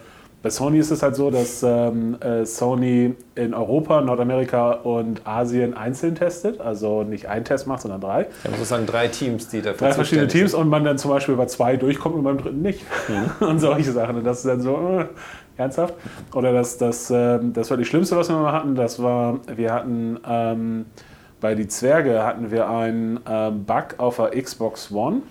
bei 0.46 0.50
Sony 0.50 0.78
ist 0.78 0.92
es 0.92 1.02
halt 1.02 1.16
so, 1.16 1.28
dass 1.32 1.64
ähm, 1.64 2.18
äh, 2.20 2.46
Sony 2.46 3.16
in 3.34 3.52
Europa, 3.52 4.00
Nordamerika 4.00 4.70
und 4.74 5.26
Asien 5.26 5.74
einzeln 5.74 6.14
testet. 6.14 6.60
Also 6.60 7.02
nicht 7.02 7.28
einen 7.28 7.44
Test 7.44 7.66
macht, 7.66 7.80
sondern 7.80 8.00
drei. 8.00 8.20
Ja, 8.44 8.50
man 8.50 8.60
muss 8.60 8.68
sagen, 8.68 8.86
drei 8.86 9.08
Teams, 9.08 9.48
die 9.48 9.60
dafür 9.60 9.88
Drei 9.88 9.94
verschiedene 9.94 10.28
Teams 10.28 10.52
sind. 10.52 10.60
und 10.60 10.68
man 10.68 10.84
dann 10.84 10.98
zum 10.98 11.10
Beispiel 11.10 11.34
bei 11.34 11.46
zwei 11.46 11.76
durchkommt 11.76 12.14
und 12.14 12.22
beim 12.22 12.38
dritten 12.38 12.62
nicht. 12.62 12.84
Mhm. 13.08 13.30
und 13.48 13.58
solche 13.58 13.90
Sachen. 13.90 14.18
Und 14.18 14.22
das 14.22 14.38
ist 14.38 14.46
dann 14.46 14.60
so 14.60 14.76
äh, 14.76 15.06
ernsthaft. 15.56 15.94
Oder 16.32 16.52
das, 16.52 16.78
das, 16.78 17.10
äh, 17.10 17.40
das 17.42 17.68
war 17.70 17.76
das 17.76 17.88
Schlimmste, 17.88 18.16
was 18.16 18.28
wir 18.28 18.36
mal 18.36 18.52
hatten. 18.52 18.76
Das 18.76 19.02
war, 19.02 19.40
wir 19.52 19.72
hatten 19.72 20.20
ähm, 20.28 20.84
bei 21.40 21.56
Die 21.56 21.66
Zwerge 21.66 22.22
hatten 22.22 22.52
wir 22.52 22.70
einen 22.70 23.18
ähm, 23.28 23.64
Bug 23.64 23.96
auf 23.96 24.18
der 24.18 24.40
Xbox 24.40 24.92
One, 24.92 25.22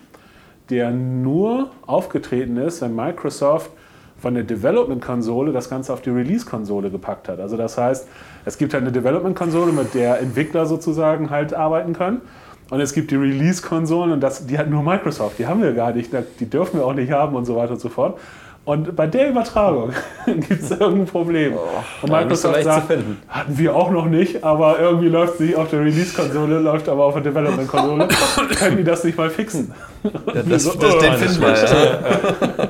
der 0.70 0.92
nur 0.92 1.70
aufgetreten 1.86 2.58
ist, 2.58 2.82
wenn 2.82 2.94
Microsoft 2.94 3.72
von 4.20 4.34
der 4.34 4.44
Development-Konsole 4.44 5.52
das 5.52 5.70
Ganze 5.70 5.94
auf 5.94 6.02
die 6.02 6.10
Release-Konsole 6.10 6.90
gepackt 6.90 7.30
hat. 7.30 7.40
Also 7.40 7.58
das 7.58 7.78
heißt, 7.78 8.08
es 8.46 8.58
gibt 8.58 8.74
halt 8.74 8.84
eine 8.84 8.92
Development-Konsole, 8.92 9.72
mit 9.72 9.94
der 9.94 10.20
Entwickler 10.20 10.66
sozusagen 10.66 11.30
halt 11.30 11.54
arbeiten 11.54 11.94
können. 11.94 12.22
Und 12.70 12.80
es 12.80 12.94
gibt 12.94 13.12
die 13.12 13.16
Release-Konsolen 13.16 14.12
und 14.12 14.22
das, 14.22 14.48
die 14.48 14.58
hat 14.58 14.70
nur 14.70 14.82
Microsoft, 14.82 15.38
die 15.38 15.46
haben 15.46 15.62
wir 15.62 15.74
gar 15.74 15.92
nicht, 15.92 16.12
die 16.40 16.50
dürfen 16.50 16.80
wir 16.80 16.86
auch 16.86 16.96
nicht 16.96 17.12
haben 17.12 17.36
und 17.36 17.46
so 17.46 17.56
weiter 17.56 17.74
und 17.74 17.80
so 17.80 17.90
fort. 17.90 18.18
Und 18.66 18.96
bei 18.96 19.06
der 19.06 19.30
Übertragung 19.30 19.92
gibt 20.26 20.64
es 20.64 20.72
irgendein 20.72 21.06
Problem. 21.06 21.54
Oh, 21.56 21.84
und 22.02 22.12
Microsoft 22.12 22.64
sagt, 22.64 22.90
hatten 23.28 23.58
wir 23.58 23.76
auch 23.76 23.92
noch 23.92 24.08
nicht, 24.08 24.44
aber 24.44 24.80
irgendwie 24.80 25.08
läuft 25.08 25.38
sie 25.38 25.56
auf 25.56 25.70
der 25.70 25.82
Release-Konsole, 25.82 26.58
läuft 26.58 26.90
aber 26.90 27.06
auf 27.06 27.14
der 27.14 27.22
Development-Konsole. 27.22 28.08
Können 28.58 28.78
die 28.78 28.84
das 28.84 29.04
nicht 29.04 29.20
mal 29.20 29.30
fixen? 29.30 29.72
Ja, 30.04 30.42
das, 30.42 30.64
so, 30.64 30.74
das, 30.80 30.96
oh, 30.96 31.00
den 31.00 31.14
finden 31.14 31.42
wir. 31.42 32.70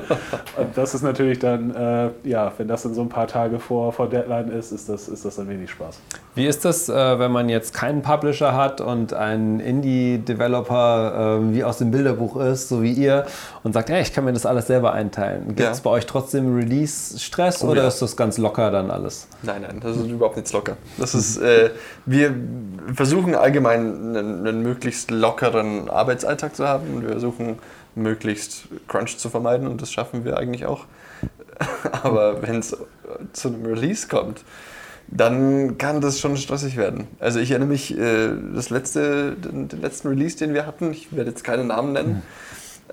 Und 0.56 0.76
das 0.76 0.94
ist 0.94 1.02
natürlich 1.02 1.38
dann, 1.38 1.74
äh, 1.74 2.10
ja, 2.24 2.52
wenn 2.56 2.66
das 2.66 2.82
dann 2.82 2.94
so 2.94 3.02
ein 3.02 3.08
paar 3.08 3.26
Tage 3.26 3.58
vor, 3.58 3.92
vor 3.92 4.08
Deadline 4.08 4.48
ist, 4.48 4.72
ist 4.72 4.88
das, 4.88 5.08
ist 5.08 5.24
das 5.24 5.36
dann 5.36 5.48
wenig 5.48 5.70
Spaß. 5.70 5.98
Wie 6.34 6.46
ist 6.46 6.64
das, 6.64 6.88
äh, 6.88 7.18
wenn 7.18 7.30
man 7.30 7.48
jetzt 7.48 7.74
keinen 7.74 8.02
Publisher 8.02 8.54
hat 8.54 8.80
und 8.80 9.12
ein 9.12 9.60
Indie-Developer 9.60 11.40
äh, 11.40 11.54
wie 11.54 11.64
aus 11.64 11.78
dem 11.78 11.90
Bilderbuch 11.90 12.36
ist, 12.36 12.68
so 12.68 12.82
wie 12.82 12.92
ihr, 12.92 13.26
und 13.64 13.72
sagt, 13.72 13.90
hey, 13.90 14.00
ich 14.00 14.12
kann 14.12 14.24
mir 14.24 14.32
das 14.32 14.46
alles 14.46 14.66
selber 14.66 14.92
einteilen? 14.92 15.48
Gibt 15.48 15.60
es 15.60 15.78
ja. 15.78 15.84
bei 15.84 15.90
euch 15.90 16.06
trotzdem 16.06 16.54
Release-Stress 16.56 17.62
oh, 17.62 17.68
oder 17.68 17.82
ja. 17.82 17.88
ist 17.88 18.00
das 18.00 18.16
ganz 18.16 18.38
locker 18.38 18.70
dann 18.70 18.90
alles? 18.90 19.28
Nein, 19.42 19.62
nein, 19.62 19.80
das 19.80 19.96
ist 19.96 20.06
überhaupt 20.06 20.36
nichts 20.36 20.52
locker. 20.52 20.76
Das 20.96 21.14
ist, 21.14 21.36
äh, 21.38 21.70
wir 22.06 22.34
versuchen 22.94 23.34
allgemein 23.34 24.16
einen, 24.16 24.46
einen 24.46 24.62
möglichst 24.62 25.10
lockeren 25.10 25.90
Arbeitsalltag 25.90 26.56
zu 26.56 26.66
haben. 26.66 27.02
Wir 27.02 27.10
versuchen 27.10 27.58
möglichst 27.96 28.68
Crunch 28.86 29.18
zu 29.18 29.28
vermeiden 29.28 29.66
und 29.66 29.82
das 29.82 29.92
schaffen 29.92 30.24
wir 30.24 30.36
eigentlich 30.36 30.66
auch. 30.66 30.84
Aber 32.02 32.42
wenn 32.42 32.58
es 32.58 32.76
zu 33.32 33.48
einem 33.48 33.64
Release 33.64 34.06
kommt, 34.06 34.44
dann 35.08 35.78
kann 35.78 36.00
das 36.00 36.20
schon 36.20 36.36
stressig 36.36 36.76
werden. 36.76 37.06
Also 37.20 37.38
ich 37.38 37.50
erinnere 37.50 37.68
mich, 37.68 37.96
äh, 37.96 38.30
das 38.54 38.70
letzte, 38.70 39.32
den, 39.32 39.68
letzten 39.80 40.08
Release, 40.08 40.36
den 40.36 40.52
wir 40.52 40.66
hatten, 40.66 40.90
ich 40.90 41.14
werde 41.14 41.30
jetzt 41.30 41.44
keinen 41.44 41.68
Namen 41.68 41.92
nennen, 41.92 42.14
mhm. 42.14 42.22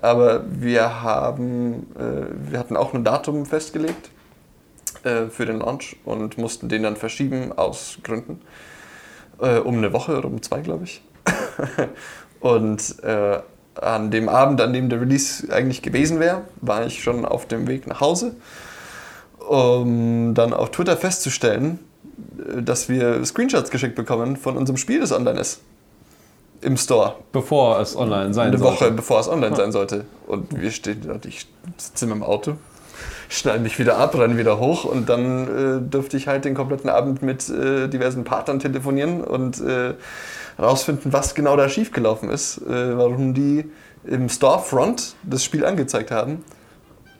aber 0.00 0.44
wir 0.48 1.02
haben, 1.02 1.86
äh, 1.98 2.50
wir 2.50 2.58
hatten 2.58 2.76
auch 2.76 2.94
ein 2.94 3.04
Datum 3.04 3.46
festgelegt 3.46 4.10
äh, 5.02 5.26
für 5.26 5.44
den 5.44 5.58
Launch 5.58 5.96
und 6.04 6.38
mussten 6.38 6.68
den 6.68 6.84
dann 6.84 6.96
verschieben 6.96 7.52
aus 7.52 7.98
Gründen. 8.02 8.40
Um 9.36 9.78
eine 9.78 9.92
Woche 9.92 10.16
oder 10.16 10.28
um 10.28 10.40
zwei, 10.42 10.60
glaube 10.60 10.84
ich. 10.84 11.02
und 12.40 12.96
an 13.80 14.10
dem 14.10 14.28
Abend, 14.28 14.60
an 14.60 14.72
dem 14.72 14.88
der 14.88 15.00
Release 15.00 15.52
eigentlich 15.52 15.82
gewesen 15.82 16.20
wäre, 16.20 16.42
war 16.60 16.86
ich 16.86 17.02
schon 17.02 17.24
auf 17.24 17.46
dem 17.46 17.66
Weg 17.66 17.86
nach 17.86 18.00
Hause, 18.00 18.34
um 19.38 20.34
dann 20.34 20.52
auf 20.52 20.70
Twitter 20.70 20.96
festzustellen, 20.96 21.78
dass 22.60 22.88
wir 22.88 23.24
Screenshots 23.24 23.70
geschickt 23.70 23.94
bekommen 23.94 24.36
von 24.36 24.56
unserem 24.56 24.76
Spiel, 24.76 25.00
das 25.00 25.12
online 25.12 25.40
ist. 25.40 25.60
Im 26.60 26.76
Store. 26.76 27.16
Bevor 27.32 27.78
es 27.80 27.94
online 27.94 28.32
sein 28.32 28.48
Eine 28.48 28.58
sollte. 28.58 28.72
Eine 28.72 28.86
Woche 28.86 28.90
bevor 28.92 29.20
es 29.20 29.28
online 29.28 29.54
sein 29.54 29.70
sollte. 29.72 30.04
Und 30.26 30.58
wir 30.58 30.70
stehen 30.70 31.20
ich 31.26 31.46
sitze 31.76 32.06
im 32.06 32.22
Auto, 32.22 32.54
schneide 33.28 33.60
mich 33.60 33.78
wieder 33.78 33.98
ab, 33.98 34.16
renne 34.16 34.36
wieder 34.36 34.58
hoch 34.58 34.84
und 34.84 35.08
dann 35.08 35.82
äh, 35.84 35.90
durfte 35.90 36.16
ich 36.16 36.28
halt 36.28 36.44
den 36.44 36.54
kompletten 36.54 36.90
Abend 36.90 37.22
mit 37.22 37.48
äh, 37.48 37.88
diversen 37.88 38.24
Partnern 38.24 38.58
telefonieren 38.58 39.22
und 39.22 39.60
äh, 39.60 39.94
rausfinden, 40.58 41.12
was 41.12 41.34
genau 41.34 41.56
da 41.56 41.68
schiefgelaufen 41.68 42.30
ist, 42.30 42.58
äh, 42.58 42.96
warum 42.96 43.34
die 43.34 43.70
im 44.04 44.28
Storefront 44.28 45.16
das 45.22 45.42
Spiel 45.44 45.64
angezeigt 45.64 46.10
haben 46.10 46.44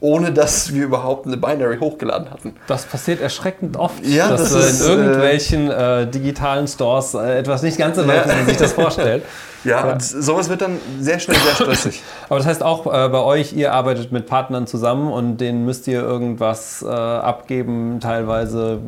ohne 0.04 0.32
dass 0.32 0.75
wir 0.75 0.84
überhaupt 0.84 1.26
eine 1.26 1.38
Binary 1.38 1.78
hochgeladen 1.78 2.30
hatten. 2.30 2.56
Das 2.66 2.84
passiert 2.84 3.23
erschreckend 3.23 3.78
oft, 3.78 4.04
Ja, 4.04 4.28
dass 4.28 4.52
das 4.52 4.54
äh, 4.54 4.68
ist, 4.68 4.80
in 4.82 4.87
irgendwelchen 4.87 5.70
äh, 5.70 6.06
digitalen 6.06 6.68
Stores 6.68 7.14
äh, 7.14 7.38
etwas 7.38 7.62
nicht 7.62 7.78
ganz 7.78 7.96
so 7.96 8.02
läuft, 8.02 8.28
wie 8.28 8.34
man 8.34 8.46
sich 8.46 8.58
das 8.58 8.73
vorstellt. 8.75 9.23
Ja, 9.64 9.92
und 9.92 10.02
sowas 10.02 10.50
wird 10.50 10.61
dann 10.61 10.78
sehr 11.00 11.18
schnell 11.18 11.38
sehr 11.38 11.54
stressig. 11.54 12.02
Aber 12.28 12.38
das 12.38 12.46
heißt 12.46 12.62
auch 12.62 12.87
äh, 12.87 13.08
bei 13.08 13.20
euch, 13.20 13.54
ihr 13.54 13.73
arbeitet 13.73 14.12
mit 14.12 14.26
Partnern 14.26 14.66
zusammen 14.66 15.11
und 15.11 15.38
denen 15.38 15.64
müsst 15.64 15.88
ihr 15.88 16.00
irgendwas 16.00 16.82
äh, 16.82 16.88
abgeben, 16.88 17.99
teilweise, 18.00 18.78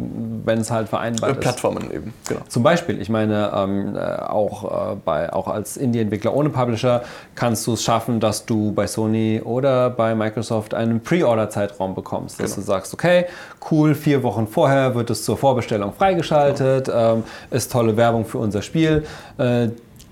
wenn 0.45 0.61
es 0.61 0.71
halt 0.71 0.89
vereinbart 0.89 1.33
ist. 1.33 1.41
Plattformen 1.41 1.91
eben, 1.91 2.13
genau. 2.29 2.41
Zum 2.49 2.63
Beispiel, 2.63 3.01
ich 3.01 3.09
meine, 3.09 3.53
ähm, 3.55 3.97
äh, 3.97 4.01
auch, 4.01 4.93
äh, 4.93 4.97
bei, 5.03 5.33
auch 5.33 5.49
als 5.49 5.77
Indie-Entwickler 5.77 6.35
ohne 6.35 6.51
Publisher 6.51 7.03
kannst 7.35 7.67
du 7.67 7.73
es 7.73 7.83
schaffen, 7.83 8.21
dass 8.21 8.45
du 8.45 8.73
bei 8.73 8.87
Sony 8.87 9.41
oder 9.43 9.89
bei 9.89 10.15
Microsoft 10.15 10.75
einen 10.75 11.01
Pre-Order-Zeitraum 11.07 11.95
bekommst. 11.95 12.39
Dass 12.39 12.51
Genau. 12.55 12.63
du 12.67 12.67
sagst, 12.67 12.93
okay, 12.93 13.25
cool, 13.71 13.95
vier 13.95 14.23
Wochen 14.23 14.47
vorher 14.47 14.95
wird 14.95 15.09
es 15.11 15.25
zur 15.25 15.39
Vorbestellung 15.39 15.93
freigeschaltet, 15.95 16.91
ähm, 16.95 17.23
ist 17.51 17.73
tolle 17.73 17.97
Werbung 17.97 18.25
für 18.27 18.39
unser 18.39 18.61
Spiel. 18.61 19.05
Äh, 19.39 19.69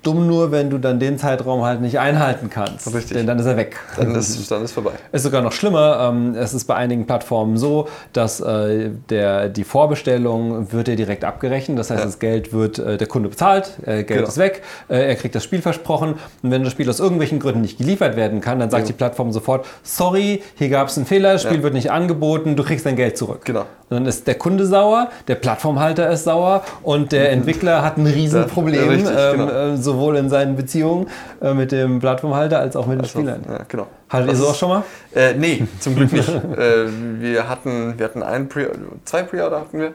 dumm 0.06 0.26
nur, 0.26 0.52
wenn 0.52 0.70
du 0.70 0.78
dann 0.78 0.98
den 1.00 1.18
Zeitraum 1.18 1.62
halt 1.64 1.80
nicht 1.80 1.98
einhalten 1.98 2.50
kannst. 2.50 2.86
Richtig. 2.94 3.16
Denn 3.16 3.26
dann 3.26 3.38
ist 3.38 3.46
er 3.46 3.56
weg. 3.56 3.76
Dann 3.96 4.14
ist, 4.14 4.50
dann 4.50 4.62
ist 4.62 4.72
vorbei. 4.72 4.92
Ist 5.12 5.22
sogar 5.24 5.42
noch 5.42 5.52
schlimmer. 5.52 6.08
ähm, 6.12 6.34
Es 6.36 6.54
ist 6.54 6.64
bei 6.66 6.74
einigen 6.76 7.06
Plattformen 7.06 7.56
so, 7.56 7.88
dass 8.12 8.40
äh, 8.40 8.90
der, 9.10 9.48
die 9.48 9.64
Vorbestellung 9.64 10.72
wird 10.72 10.86
dir 10.88 10.96
direkt 10.96 11.24
abgerechnet. 11.24 11.78
Das 11.78 11.90
heißt, 11.90 12.00
Ja. 12.00 12.06
das 12.06 12.18
Geld 12.18 12.52
wird 12.52 12.78
äh, 12.78 12.96
der 12.96 13.06
Kunde 13.06 13.28
bezahlt, 13.28 13.72
äh, 13.86 14.04
Geld 14.04 14.08
Genau. 14.08 14.28
ist 14.28 14.38
weg, 14.38 14.62
er 14.88 15.14
kriegt 15.16 15.34
das 15.34 15.42
Spiel 15.44 15.62
versprochen. 15.62 16.14
Und 16.42 16.50
wenn 16.50 16.62
das 16.62 16.72
Spiel 16.72 16.88
aus 16.88 17.00
irgendwelchen 17.00 17.38
Gründen 17.40 17.62
nicht 17.62 17.78
geliefert 17.78 18.16
werden 18.16 18.40
kann, 18.40 18.58
dann 18.60 18.70
sagt 18.70 18.82
Ja. 18.84 18.86
die 18.88 18.92
Plattform 18.92 19.32
sofort: 19.32 19.66
Sorry, 19.82 20.42
hier 20.56 20.68
gab 20.68 20.88
es 20.88 20.96
einen 20.96 21.06
Fehler, 21.06 21.32
das 21.32 21.42
Spiel 21.42 21.58
Ja. 21.58 21.62
wird 21.62 21.74
nicht 21.74 21.90
angeboten, 21.90 22.56
du 22.56 22.62
kriegst 22.64 22.84
dein 22.86 22.96
Geld 22.96 23.16
zurück. 23.16 23.40
Genau. 23.44 23.60
Und 23.90 23.98
dann 23.98 24.06
ist 24.06 24.26
der 24.26 24.34
Kunde 24.36 24.66
sauer, 24.66 25.08
der 25.28 25.34
Plattformhalter 25.36 26.10
ist 26.10 26.24
sauer 26.24 26.62
und 26.82 27.12
der 27.12 27.30
Entwickler 27.32 27.82
hat 27.82 27.96
ein 27.98 28.06
Riesenproblem, 28.06 28.74
Ja, 28.74 28.88
richtig, 28.90 29.14
ähm, 29.16 29.38
genau. 29.38 29.52
äh, 29.52 29.76
sowohl 29.94 30.16
in 30.16 30.28
seinen 30.28 30.56
Beziehungen 30.56 31.06
äh, 31.40 31.54
mit 31.54 31.70
dem 31.72 32.00
Plattformhalter 32.00 32.58
als 32.58 32.76
auch 32.76 32.86
mit 32.86 32.98
den 32.98 33.04
Spielern. 33.06 33.42
Ja, 33.48 33.60
genau. 33.68 33.86
Hattet 34.08 34.30
ihr 34.30 34.36
sowas 34.36 34.52
ist- 34.52 34.58
schon 34.58 34.68
mal? 34.70 34.82
Äh, 35.14 35.34
nee, 35.34 35.66
zum 35.80 35.94
Glück 35.94 36.12
nicht. 36.12 36.28
äh, 36.58 36.86
wir 37.20 37.48
hatten, 37.48 37.94
wir 37.98 38.04
hatten 38.04 38.22
einen 38.22 38.48
Pre 38.48 38.70
zwei 39.04 39.22
Pre-Order 39.22 39.60
hatten 39.60 39.78
wir. 39.78 39.94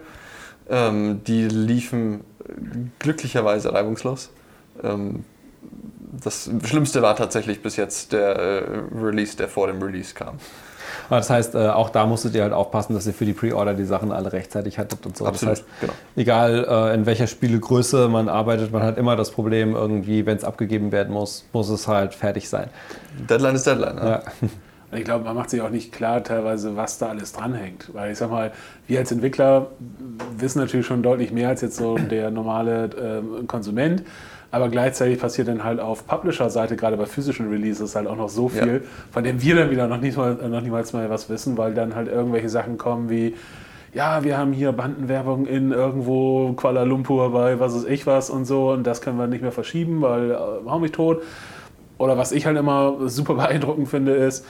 Ähm, 0.69 1.21
die 1.25 1.45
liefen 1.47 2.21
glücklicherweise 2.99 3.73
reibungslos. 3.73 4.29
Ähm, 4.83 5.23
das 6.11 6.49
Schlimmste 6.63 7.01
war 7.01 7.15
tatsächlich 7.15 7.61
bis 7.61 7.75
jetzt 7.75 8.13
der 8.13 8.35
äh, 8.35 8.63
Release, 8.95 9.37
der 9.37 9.47
vor 9.47 9.67
dem 9.67 9.81
Release 9.81 10.13
kam. 10.13 10.35
Aber 11.07 11.17
Das 11.17 11.29
heißt, 11.29 11.55
äh, 11.55 11.69
auch 11.69 11.89
da 11.89 12.05
musstet 12.05 12.35
ihr 12.35 12.43
halt 12.43 12.53
aufpassen, 12.53 12.93
dass 12.93 13.05
ihr 13.07 13.13
für 13.13 13.25
die 13.25 13.33
Pre-Order 13.33 13.73
die 13.73 13.85
Sachen 13.85 14.11
alle 14.11 14.31
rechtzeitig 14.33 14.77
hattet 14.77 15.05
und 15.05 15.17
so. 15.17 15.25
Absolut, 15.25 15.57
Das 15.57 15.61
heißt, 15.61 15.69
genau. 15.81 15.93
egal 16.15 16.65
äh, 16.69 16.95
in 16.95 17.05
welcher 17.05 17.27
Spielegröße 17.27 18.09
man 18.09 18.29
arbeitet, 18.29 18.71
man 18.71 18.83
hat 18.83 18.97
immer 18.97 19.15
das 19.15 19.31
Problem, 19.31 19.75
irgendwie, 19.75 20.25
wenn 20.25 20.37
es 20.37 20.43
abgegeben 20.43 20.91
werden 20.91 21.13
muss, 21.13 21.45
muss 21.53 21.69
es 21.69 21.87
halt 21.87 22.13
fertig 22.13 22.49
sein. 22.49 22.69
Deadline 23.29 23.55
ist 23.55 23.67
Deadline. 23.67 23.97
Ja. 23.97 24.09
Ja. 24.09 24.23
Und 24.41 24.51
Ich 24.91 25.03
glaube, 25.03 25.23
man 25.23 25.35
macht 25.35 25.51
sich 25.51 25.61
auch 25.61 25.69
nicht 25.69 25.91
klar 25.91 26.23
teilweise, 26.23 26.75
was 26.75 26.97
da 26.97 27.09
alles 27.09 27.31
dranhängt. 27.31 27.93
Weil 27.93 28.11
ich 28.11 28.17
sag 28.17 28.31
mal, 28.31 28.51
wir 28.87 28.97
als 28.97 29.11
Entwickler 29.11 29.67
wissen 30.35 30.59
natürlich 30.59 30.87
schon 30.87 31.03
deutlich 31.03 31.31
mehr 31.31 31.49
als 31.49 31.61
jetzt 31.61 31.75
so 31.75 31.95
der 31.97 32.31
normale 32.31 32.89
ähm, 32.99 33.45
Konsument. 33.47 34.03
Aber 34.51 34.69
gleichzeitig 34.69 35.19
passiert 35.19 35.47
dann 35.47 35.63
halt 35.63 35.79
auf 35.79 36.07
Publisher-Seite, 36.07 36.75
gerade 36.75 36.97
bei 36.97 37.05
physischen 37.05 37.49
Releases, 37.49 37.95
halt 37.95 38.07
auch 38.07 38.15
noch 38.17 38.29
so 38.29 38.49
viel, 38.49 38.75
Ja. 38.75 38.79
von 39.11 39.23
dem 39.23 39.41
wir 39.41 39.55
dann 39.55 39.69
wieder 39.69 39.87
noch, 39.87 40.01
nicht 40.01 40.17
mal, 40.17 40.33
noch 40.35 40.61
niemals 40.61 40.91
mal 40.93 41.07
was 41.09 41.29
wissen, 41.29 41.57
weil 41.57 41.73
dann 41.75 41.93
halt 41.95 42.07
irgendwelche 42.07 42.49
Sachen 42.49 42.77
kommen 42.79 43.09
wie, 43.09 43.35
ja, 43.93 44.23
wir 44.23 44.37
haben 44.37 44.51
hier 44.51 44.71
Bandenwerbung 44.71 45.45
in 45.45 45.71
irgendwo 45.71 46.53
Kuala 46.53 46.83
Lumpur 46.83 47.31
bei 47.31 47.59
was 47.59 47.75
weiß 47.75 47.85
ich 47.85 48.05
was 48.07 48.29
und 48.29 48.45
so 48.45 48.71
und 48.71 48.85
das 48.85 49.01
können 49.01 49.17
wir 49.17 49.27
nicht 49.27 49.41
mehr 49.41 49.51
verschieben, 49.51 50.01
weil 50.01 50.31
äh, 50.31 50.35
hau 50.67 50.79
mich 50.79 50.91
tot. 50.91 51.21
Oder 51.97 52.17
was 52.17 52.31
ich 52.31 52.45
halt 52.45 52.57
immer 52.57 52.95
super 53.07 53.33
beeindruckend 53.35 53.87
finde, 53.87 54.13
ist, 54.13 54.45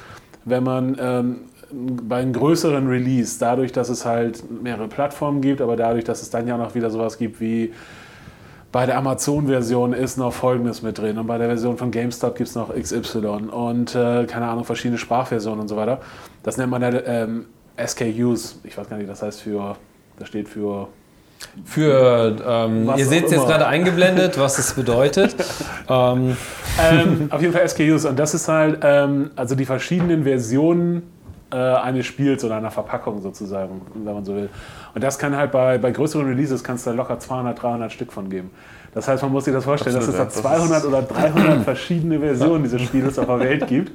wenn 0.45 0.63
man 0.63 0.97
ähm, 0.99 1.35
bei 1.71 2.17
einem 2.17 2.33
größeren 2.33 2.87
Release, 2.87 3.37
dadurch, 3.39 3.71
dass 3.71 3.89
es 3.89 4.05
halt 4.05 4.43
mehrere 4.63 4.87
Plattformen 4.87 5.41
gibt, 5.41 5.61
aber 5.61 5.75
dadurch, 5.75 6.03
dass 6.03 6.21
es 6.21 6.29
dann 6.29 6.47
ja 6.47 6.57
noch 6.57 6.73
wieder 6.73 6.89
sowas 6.89 7.17
gibt 7.17 7.39
wie 7.41 7.71
bei 8.71 8.85
der 8.85 8.97
Amazon-Version 8.97 9.93
ist 9.93 10.17
noch 10.17 10.31
Folgendes 10.33 10.81
mit 10.81 10.97
drin 10.97 11.17
und 11.17 11.27
bei 11.27 11.37
der 11.37 11.47
Version 11.47 11.77
von 11.77 11.91
GameStop 11.91 12.35
gibt 12.35 12.49
es 12.49 12.55
noch 12.55 12.73
XY 12.73 13.49
und 13.51 13.95
äh, 13.95 14.25
keine 14.25 14.47
Ahnung, 14.47 14.63
verschiedene 14.63 14.97
Sprachversionen 14.97 15.61
und 15.61 15.67
so 15.67 15.75
weiter. 15.75 15.99
Das 16.43 16.57
nennt 16.57 16.69
man 16.69 16.81
ja 16.81 16.91
ähm, 17.05 17.45
SKUs. 17.83 18.59
Ich 18.63 18.77
weiß 18.77 18.89
gar 18.89 18.97
nicht, 18.97 19.09
das 19.09 19.23
heißt 19.23 19.41
für, 19.41 19.75
das 20.19 20.27
steht 20.27 20.47
für 20.47 20.87
Für, 21.65 22.35
ähm, 22.45 22.91
ihr 22.95 23.05
seht 23.05 23.25
es 23.25 23.31
jetzt 23.31 23.47
gerade 23.47 23.65
eingeblendet, 23.65 24.37
was 24.37 24.57
das 24.57 24.73
bedeutet. 24.73 25.35
ähm, 25.89 26.37
ähm, 26.91 27.27
auf 27.31 27.41
jeden 27.41 27.53
Fall 27.53 27.67
SKUs. 27.67 28.05
Und 28.05 28.19
das 28.19 28.33
ist 28.33 28.47
halt, 28.47 28.79
ähm, 28.83 29.31
also 29.35 29.55
die 29.55 29.65
verschiedenen 29.65 30.23
Versionen 30.23 31.03
äh, 31.51 31.55
eines 31.55 32.05
Spiels 32.05 32.43
oder 32.43 32.55
einer 32.57 32.71
Verpackung 32.71 33.21
sozusagen, 33.21 33.81
wenn 33.93 34.13
man 34.13 34.25
so 34.25 34.35
will. 34.35 34.49
Und 34.93 35.03
das 35.03 35.17
kann 35.17 35.35
halt 35.35 35.51
bei, 35.51 35.77
bei 35.77 35.91
größeren 35.91 36.25
Releases 36.27 36.63
kannst 36.63 36.85
du 36.85 36.91
da 36.91 36.95
locker 36.95 37.19
200, 37.19 37.61
300 37.61 37.91
Stück 37.91 38.11
von 38.11 38.29
geben. 38.29 38.51
Das 38.93 39.07
heißt, 39.07 39.21
man 39.23 39.31
muss 39.31 39.45
sich 39.45 39.53
das 39.53 39.63
vorstellen, 39.65 39.95
Absolut, 39.95 40.19
dass 40.19 40.35
es 40.35 40.41
da 40.41 40.49
ja. 40.49 40.57
Das 40.57 40.81
200 40.81 40.85
oder 40.85 41.01
300 41.03 41.63
verschiedene 41.63 42.19
Versionen 42.19 42.63
dieses 42.63 42.81
Spieles 42.81 43.19
auf 43.19 43.27
der 43.27 43.39
Welt 43.39 43.67
gibt, 43.67 43.91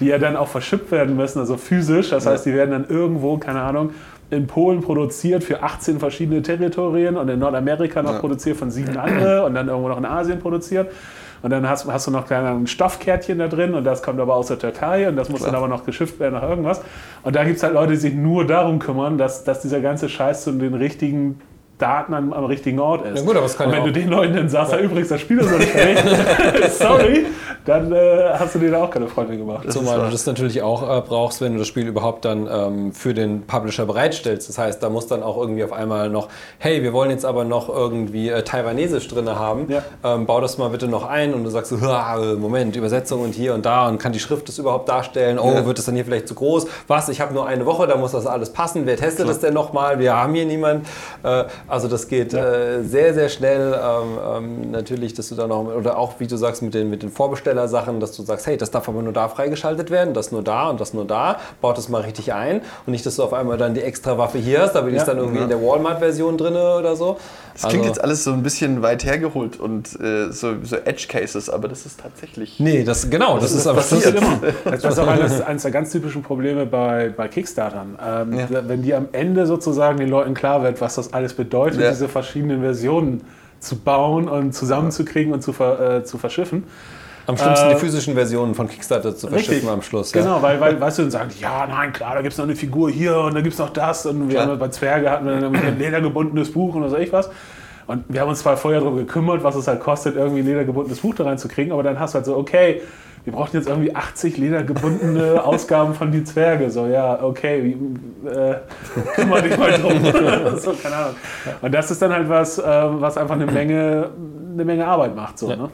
die 0.00 0.06
ja 0.06 0.18
dann 0.18 0.36
auch 0.36 0.48
verschippt 0.48 0.90
werden 0.90 1.16
müssen, 1.16 1.38
also 1.40 1.56
physisch. 1.56 2.10
Das 2.10 2.26
heißt, 2.26 2.46
die 2.46 2.54
werden 2.54 2.70
dann 2.70 2.86
irgendwo, 2.88 3.36
keine 3.36 3.60
Ahnung, 3.60 3.90
in 4.30 4.46
Polen 4.46 4.80
produziert 4.82 5.44
für 5.44 5.62
18 5.62 5.98
verschiedene 5.98 6.42
Territorien 6.42 7.16
und 7.16 7.28
in 7.28 7.38
Nordamerika 7.38 8.02
noch 8.02 8.12
Ja. 8.14 8.18
produziert 8.20 8.56
von 8.58 8.70
sieben 8.70 8.96
andere 8.96 9.44
und 9.44 9.54
dann 9.54 9.68
irgendwo 9.68 9.88
noch 9.88 9.98
in 9.98 10.04
Asien 10.04 10.38
produziert. 10.38 10.90
Und 11.42 11.50
dann 11.50 11.68
hast, 11.68 11.86
hast 11.86 12.06
du 12.06 12.10
noch 12.10 12.26
kleine 12.26 12.50
ein 12.50 12.66
Stoffkärtchen 12.66 13.38
da 13.38 13.48
drin 13.48 13.74
und 13.74 13.84
das 13.84 14.02
kommt 14.02 14.20
aber 14.20 14.34
aus 14.34 14.48
der 14.48 14.58
Türkei 14.58 15.08
und 15.08 15.16
das 15.16 15.28
muss 15.28 15.40
Klar. 15.40 15.52
dann 15.52 15.62
aber 15.62 15.68
noch 15.68 15.84
geschifft 15.84 16.18
werden 16.18 16.34
nach 16.34 16.42
irgendwas. 16.42 16.80
Und 17.22 17.36
da 17.36 17.44
gibt 17.44 17.56
es 17.56 17.62
halt 17.62 17.74
Leute, 17.74 17.92
die 17.92 17.98
sich 17.98 18.14
nur 18.14 18.46
darum 18.46 18.78
kümmern, 18.78 19.18
dass, 19.18 19.44
dass 19.44 19.60
dieser 19.60 19.80
ganze 19.80 20.08
Scheiß 20.08 20.44
zu 20.44 20.52
den 20.52 20.74
richtigen 20.74 21.40
Daten 21.78 22.12
am, 22.12 22.32
am 22.32 22.44
richtigen 22.44 22.80
Ort 22.80 23.06
ist. 23.06 23.18
Ja 23.20 23.24
gut, 23.24 23.36
aber 23.36 23.46
es 23.46 23.56
kann 23.56 23.68
und 23.68 23.76
wenn 23.76 23.84
du 23.84 23.92
den 23.92 24.08
Leuten 24.08 24.34
dann 24.34 24.48
sagst, 24.48 24.72
ja. 24.72 24.78
übrigens, 24.78 25.08
das 25.08 25.20
Spiel 25.20 25.38
ist 25.38 25.50
noch 25.50 25.58
nicht 25.58 25.70
fertig, 25.70 26.70
sorry, 26.72 27.26
dann 27.64 27.92
äh, 27.92 28.30
hast 28.38 28.54
du 28.54 28.58
dir 28.58 28.70
da 28.72 28.82
auch 28.84 28.90
keine 28.90 29.06
Freunde 29.08 29.36
gemacht. 29.36 29.70
Zumal 29.70 29.98
wahr. 29.98 30.06
du 30.06 30.12
das 30.12 30.26
natürlich 30.26 30.62
auch 30.62 30.82
äh, 30.82 31.00
brauchst, 31.02 31.40
wenn 31.40 31.52
du 31.52 31.58
das 31.60 31.68
Spiel 31.68 31.86
überhaupt 31.86 32.24
dann 32.24 32.48
ähm, 32.50 32.92
für 32.92 33.14
den 33.14 33.46
Publisher 33.46 33.86
bereitstellst. 33.86 34.48
Das 34.48 34.58
heißt, 34.58 34.82
da 34.82 34.90
muss 34.90 35.06
dann 35.06 35.22
auch 35.22 35.36
irgendwie 35.38 35.62
auf 35.64 35.72
einmal 35.72 36.10
noch, 36.10 36.28
hey, 36.58 36.82
wir 36.82 36.92
wollen 36.92 37.10
jetzt 37.10 37.24
aber 37.24 37.44
noch 37.44 37.68
irgendwie 37.68 38.28
äh, 38.30 38.42
Taiwanesisch 38.42 39.06
drin 39.08 39.28
haben, 39.28 39.66
Ja. 39.70 39.82
ähm, 40.04 40.26
bau 40.26 40.40
das 40.40 40.58
mal 40.58 40.70
bitte 40.70 40.88
noch 40.88 41.06
ein 41.08 41.32
und 41.34 41.44
du 41.44 41.50
sagst 41.50 41.70
so, 41.70 41.80
"Hua, 41.80 42.16
äh, 42.32 42.34
Moment, 42.34 42.74
Übersetzung 42.74 43.22
und 43.22 43.34
hier 43.34 43.54
und 43.54 43.64
da 43.66 43.86
und 43.88 43.98
kann 43.98 44.12
die 44.12 44.18
Schrift 44.20 44.48
das 44.48 44.58
überhaupt 44.58 44.88
darstellen? 44.88 45.38
Oh, 45.38 45.52
Ja. 45.54 45.64
wird 45.66 45.78
das 45.78 45.84
dann 45.84 45.94
hier 45.94 46.04
vielleicht 46.04 46.26
zu 46.28 46.34
groß? 46.34 46.66
Was, 46.88 47.08
ich 47.08 47.20
habe 47.20 47.34
nur 47.34 47.46
eine 47.46 47.66
Woche, 47.66 47.86
da 47.86 47.96
muss 47.96 48.12
das 48.12 48.26
alles 48.26 48.52
passen. 48.52 48.82
Wer 48.86 48.96
testet 48.96 49.28
das 49.28 49.40
denn 49.40 49.54
nochmal? 49.54 49.98
Wir 49.98 50.16
haben 50.16 50.34
hier 50.34 50.46
niemand. 50.46 50.86
Also 51.68 51.86
das 51.88 52.08
geht 52.08 52.32
äh, 52.34 52.82
sehr, 52.82 53.12
sehr 53.14 53.28
schnell. 53.28 53.74
Ähm, 53.74 54.18
ähm, 54.64 54.70
natürlich, 54.70 55.14
dass 55.14 55.28
du 55.28 55.34
dann 55.34 55.52
auch, 55.52 55.66
oder 55.66 55.98
auch 55.98 56.14
wie 56.18 56.26
du 56.26 56.36
sagst, 56.36 56.62
mit 56.62 56.74
den, 56.74 56.88
mit 56.90 57.02
den 57.02 57.10
Vorbestellersachen, 57.10 58.00
dass 58.00 58.16
du 58.16 58.22
sagst, 58.22 58.46
hey, 58.46 58.56
das 58.56 58.70
darf 58.70 58.88
aber 58.88 59.02
nur 59.02 59.12
da 59.12 59.28
freigeschaltet 59.28 59.90
werden, 59.90 60.14
das 60.14 60.32
nur 60.32 60.42
da 60.42 60.70
und 60.70 60.80
das 60.80 60.94
nur 60.94 61.04
da. 61.04 61.36
Baut 61.60 61.76
das 61.78 61.88
mal 61.88 62.02
richtig 62.02 62.32
ein. 62.32 62.62
Und 62.86 62.92
nicht, 62.92 63.04
dass 63.04 63.16
du 63.16 63.22
auf 63.22 63.32
einmal 63.32 63.58
dann 63.58 63.74
die 63.74 63.82
extra 63.82 64.16
Waffe 64.18 64.38
hier 64.38 64.62
hast, 64.62 64.76
aber 64.76 64.88
die 64.88 64.94
Ja. 64.96 65.02
ist 65.02 65.06
dann 65.08 65.18
irgendwie 65.18 65.42
in 65.42 65.48
der 65.48 65.60
Walmart-Version 65.62 66.38
drin 66.38 66.54
oder 66.54 66.96
so. 66.96 67.18
Das 67.52 67.62
klingt 67.68 67.82
Also- 67.84 67.94
jetzt 67.94 68.04
alles 68.04 68.24
so 68.24 68.32
ein 68.32 68.42
bisschen 68.42 68.82
weit 68.82 69.04
hergeholt 69.04 69.58
und 69.58 69.88
äh, 70.00 70.30
so, 70.30 70.54
so 70.62 70.76
Edge-Cases, 70.76 71.50
aber 71.50 71.66
das 71.68 71.84
ist 71.86 72.00
tatsächlich. 72.00 72.60
Nee, 72.60 72.84
das 72.84 73.10
genau, 73.10 73.38
das, 73.38 73.52
ist 73.52 73.66
aber 73.66 73.78
passiert. 73.78 74.14
immer. 74.14 74.38
Das 74.64 74.84
ist 74.84 74.98
auch 74.98 75.06
eines, 75.08 75.40
eines 75.40 75.62
der 75.62 75.70
ganz 75.72 75.90
typischen 75.90 76.22
Probleme 76.22 76.66
bei, 76.66 77.12
bei 77.14 77.26
Kickstartern. 77.28 77.98
Ähm, 78.04 78.38
Ja. 78.38 78.46
Wenn 78.68 78.82
die 78.82 78.94
am 78.94 79.08
Ende 79.12 79.46
sozusagen 79.46 79.98
den 79.98 80.08
Leuten 80.08 80.34
klar 80.34 80.62
wird, 80.62 80.80
was 80.80 80.94
das 80.94 81.12
alles 81.12 81.34
bedeutet, 81.34 81.57
Ja. 81.66 81.90
diese 81.90 82.08
verschiedenen 82.08 82.60
Versionen 82.60 83.22
zu 83.60 83.76
bauen 83.76 84.28
und 84.28 84.52
zusammenzukriegen 84.52 85.32
und 85.32 85.42
zu, 85.42 85.52
ver, 85.52 85.98
äh, 85.98 86.04
zu 86.04 86.18
verschiffen. 86.18 86.64
Am 87.26 87.36
schlimmsten 87.36 87.66
Äh, 87.66 87.74
die 87.74 87.80
physischen 87.80 88.14
Versionen 88.14 88.54
von 88.54 88.68
Kickstarter 88.68 89.14
zu 89.14 89.28
verschiffen 89.28 89.68
am 89.68 89.82
Schluss. 89.82 90.12
Ja. 90.14 90.22
Genau, 90.22 90.40
weil, 90.40 90.58
weil, 90.60 90.80
weißt 90.80 90.98
du, 90.98 91.02
dann 91.02 91.10
sagen 91.10 91.30
die, 91.36 91.42
ja, 91.42 91.66
nein, 91.66 91.92
klar, 91.92 92.14
da 92.14 92.22
gibt 92.22 92.32
es 92.32 92.38
noch 92.38 92.46
eine 92.46 92.56
Figur 92.56 92.90
hier 92.90 93.18
und 93.18 93.34
da 93.34 93.42
gibt 93.42 93.52
es 93.52 93.58
noch 93.58 93.70
das. 93.70 94.06
Und 94.06 94.28
wir 94.28 94.36
Klar. 94.36 94.48
haben 94.48 94.58
bei 94.58 94.68
Zwerge 94.68 95.10
hatten 95.10 95.26
wir 95.26 95.38
dann 95.38 95.54
ein 95.54 95.78
ledergebundenes 95.78 96.52
Buch 96.52 96.74
und 96.74 96.84
was 96.84 96.92
weiß 96.92 97.00
ich 97.00 97.12
was. 97.12 97.28
Und 97.86 98.04
wir 98.08 98.20
haben 98.20 98.28
uns 98.28 98.40
zwar 98.40 98.56
vorher 98.56 98.80
darum 98.80 98.96
gekümmert, 98.96 99.42
was 99.42 99.56
es 99.56 99.66
halt 99.66 99.80
kostet, 99.80 100.16
irgendwie 100.16 100.40
ein 100.40 100.46
ledergebundenes 100.46 101.00
Buch 101.00 101.14
da 101.14 101.24
reinzukriegen, 101.24 101.72
aber 101.72 101.82
dann 101.82 101.98
hast 101.98 102.14
du 102.14 102.16
halt 102.16 102.26
so, 102.26 102.36
okay, 102.36 102.82
wir 103.24 103.32
brauchen 103.32 103.50
jetzt 103.56 103.68
irgendwie 103.68 103.94
80 103.94 104.36
ledergebundene 104.38 105.44
Ausgaben 105.44 105.94
von 105.94 106.10
die 106.12 106.24
Zwerge. 106.24 106.70
So, 106.70 106.86
ja, 106.86 107.22
okay, 107.22 107.76
äh, 108.26 108.54
kümmere 109.14 109.42
dich 109.42 109.58
mal 109.58 109.72
drum. 109.72 110.04
so, 110.58 110.72
keine 110.74 110.96
Ahnung. 110.96 111.14
Und 111.62 111.72
das 111.74 111.90
ist 111.90 112.00
dann 112.02 112.12
halt 112.12 112.28
was, 112.28 112.58
äh, 112.58 112.62
was 112.64 113.16
einfach 113.16 113.34
eine 113.34 113.46
Menge 113.46 114.10
eine 114.54 114.64
Menge 114.64 114.86
Arbeit 114.86 115.14
macht. 115.14 115.38
So, 115.38 115.50
Ja. 115.50 115.56
ne? 115.56 115.70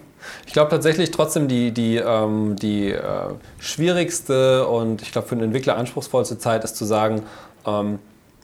Ich 0.46 0.52
glaube 0.52 0.70
tatsächlich 0.70 1.10
trotzdem 1.10 1.48
die, 1.48 1.72
die, 1.72 1.96
ähm, 1.96 2.56
die 2.56 2.90
äh, 2.90 3.00
schwierigste 3.58 4.66
und 4.66 5.02
ich 5.02 5.12
glaube 5.12 5.28
für 5.28 5.34
einen 5.34 5.44
Entwickler 5.44 5.76
anspruchsvollste 5.76 6.38
Zeit 6.38 6.64
ist 6.64 6.76
zu 6.76 6.84
sagen, 6.84 7.22
ähm, 7.66 7.98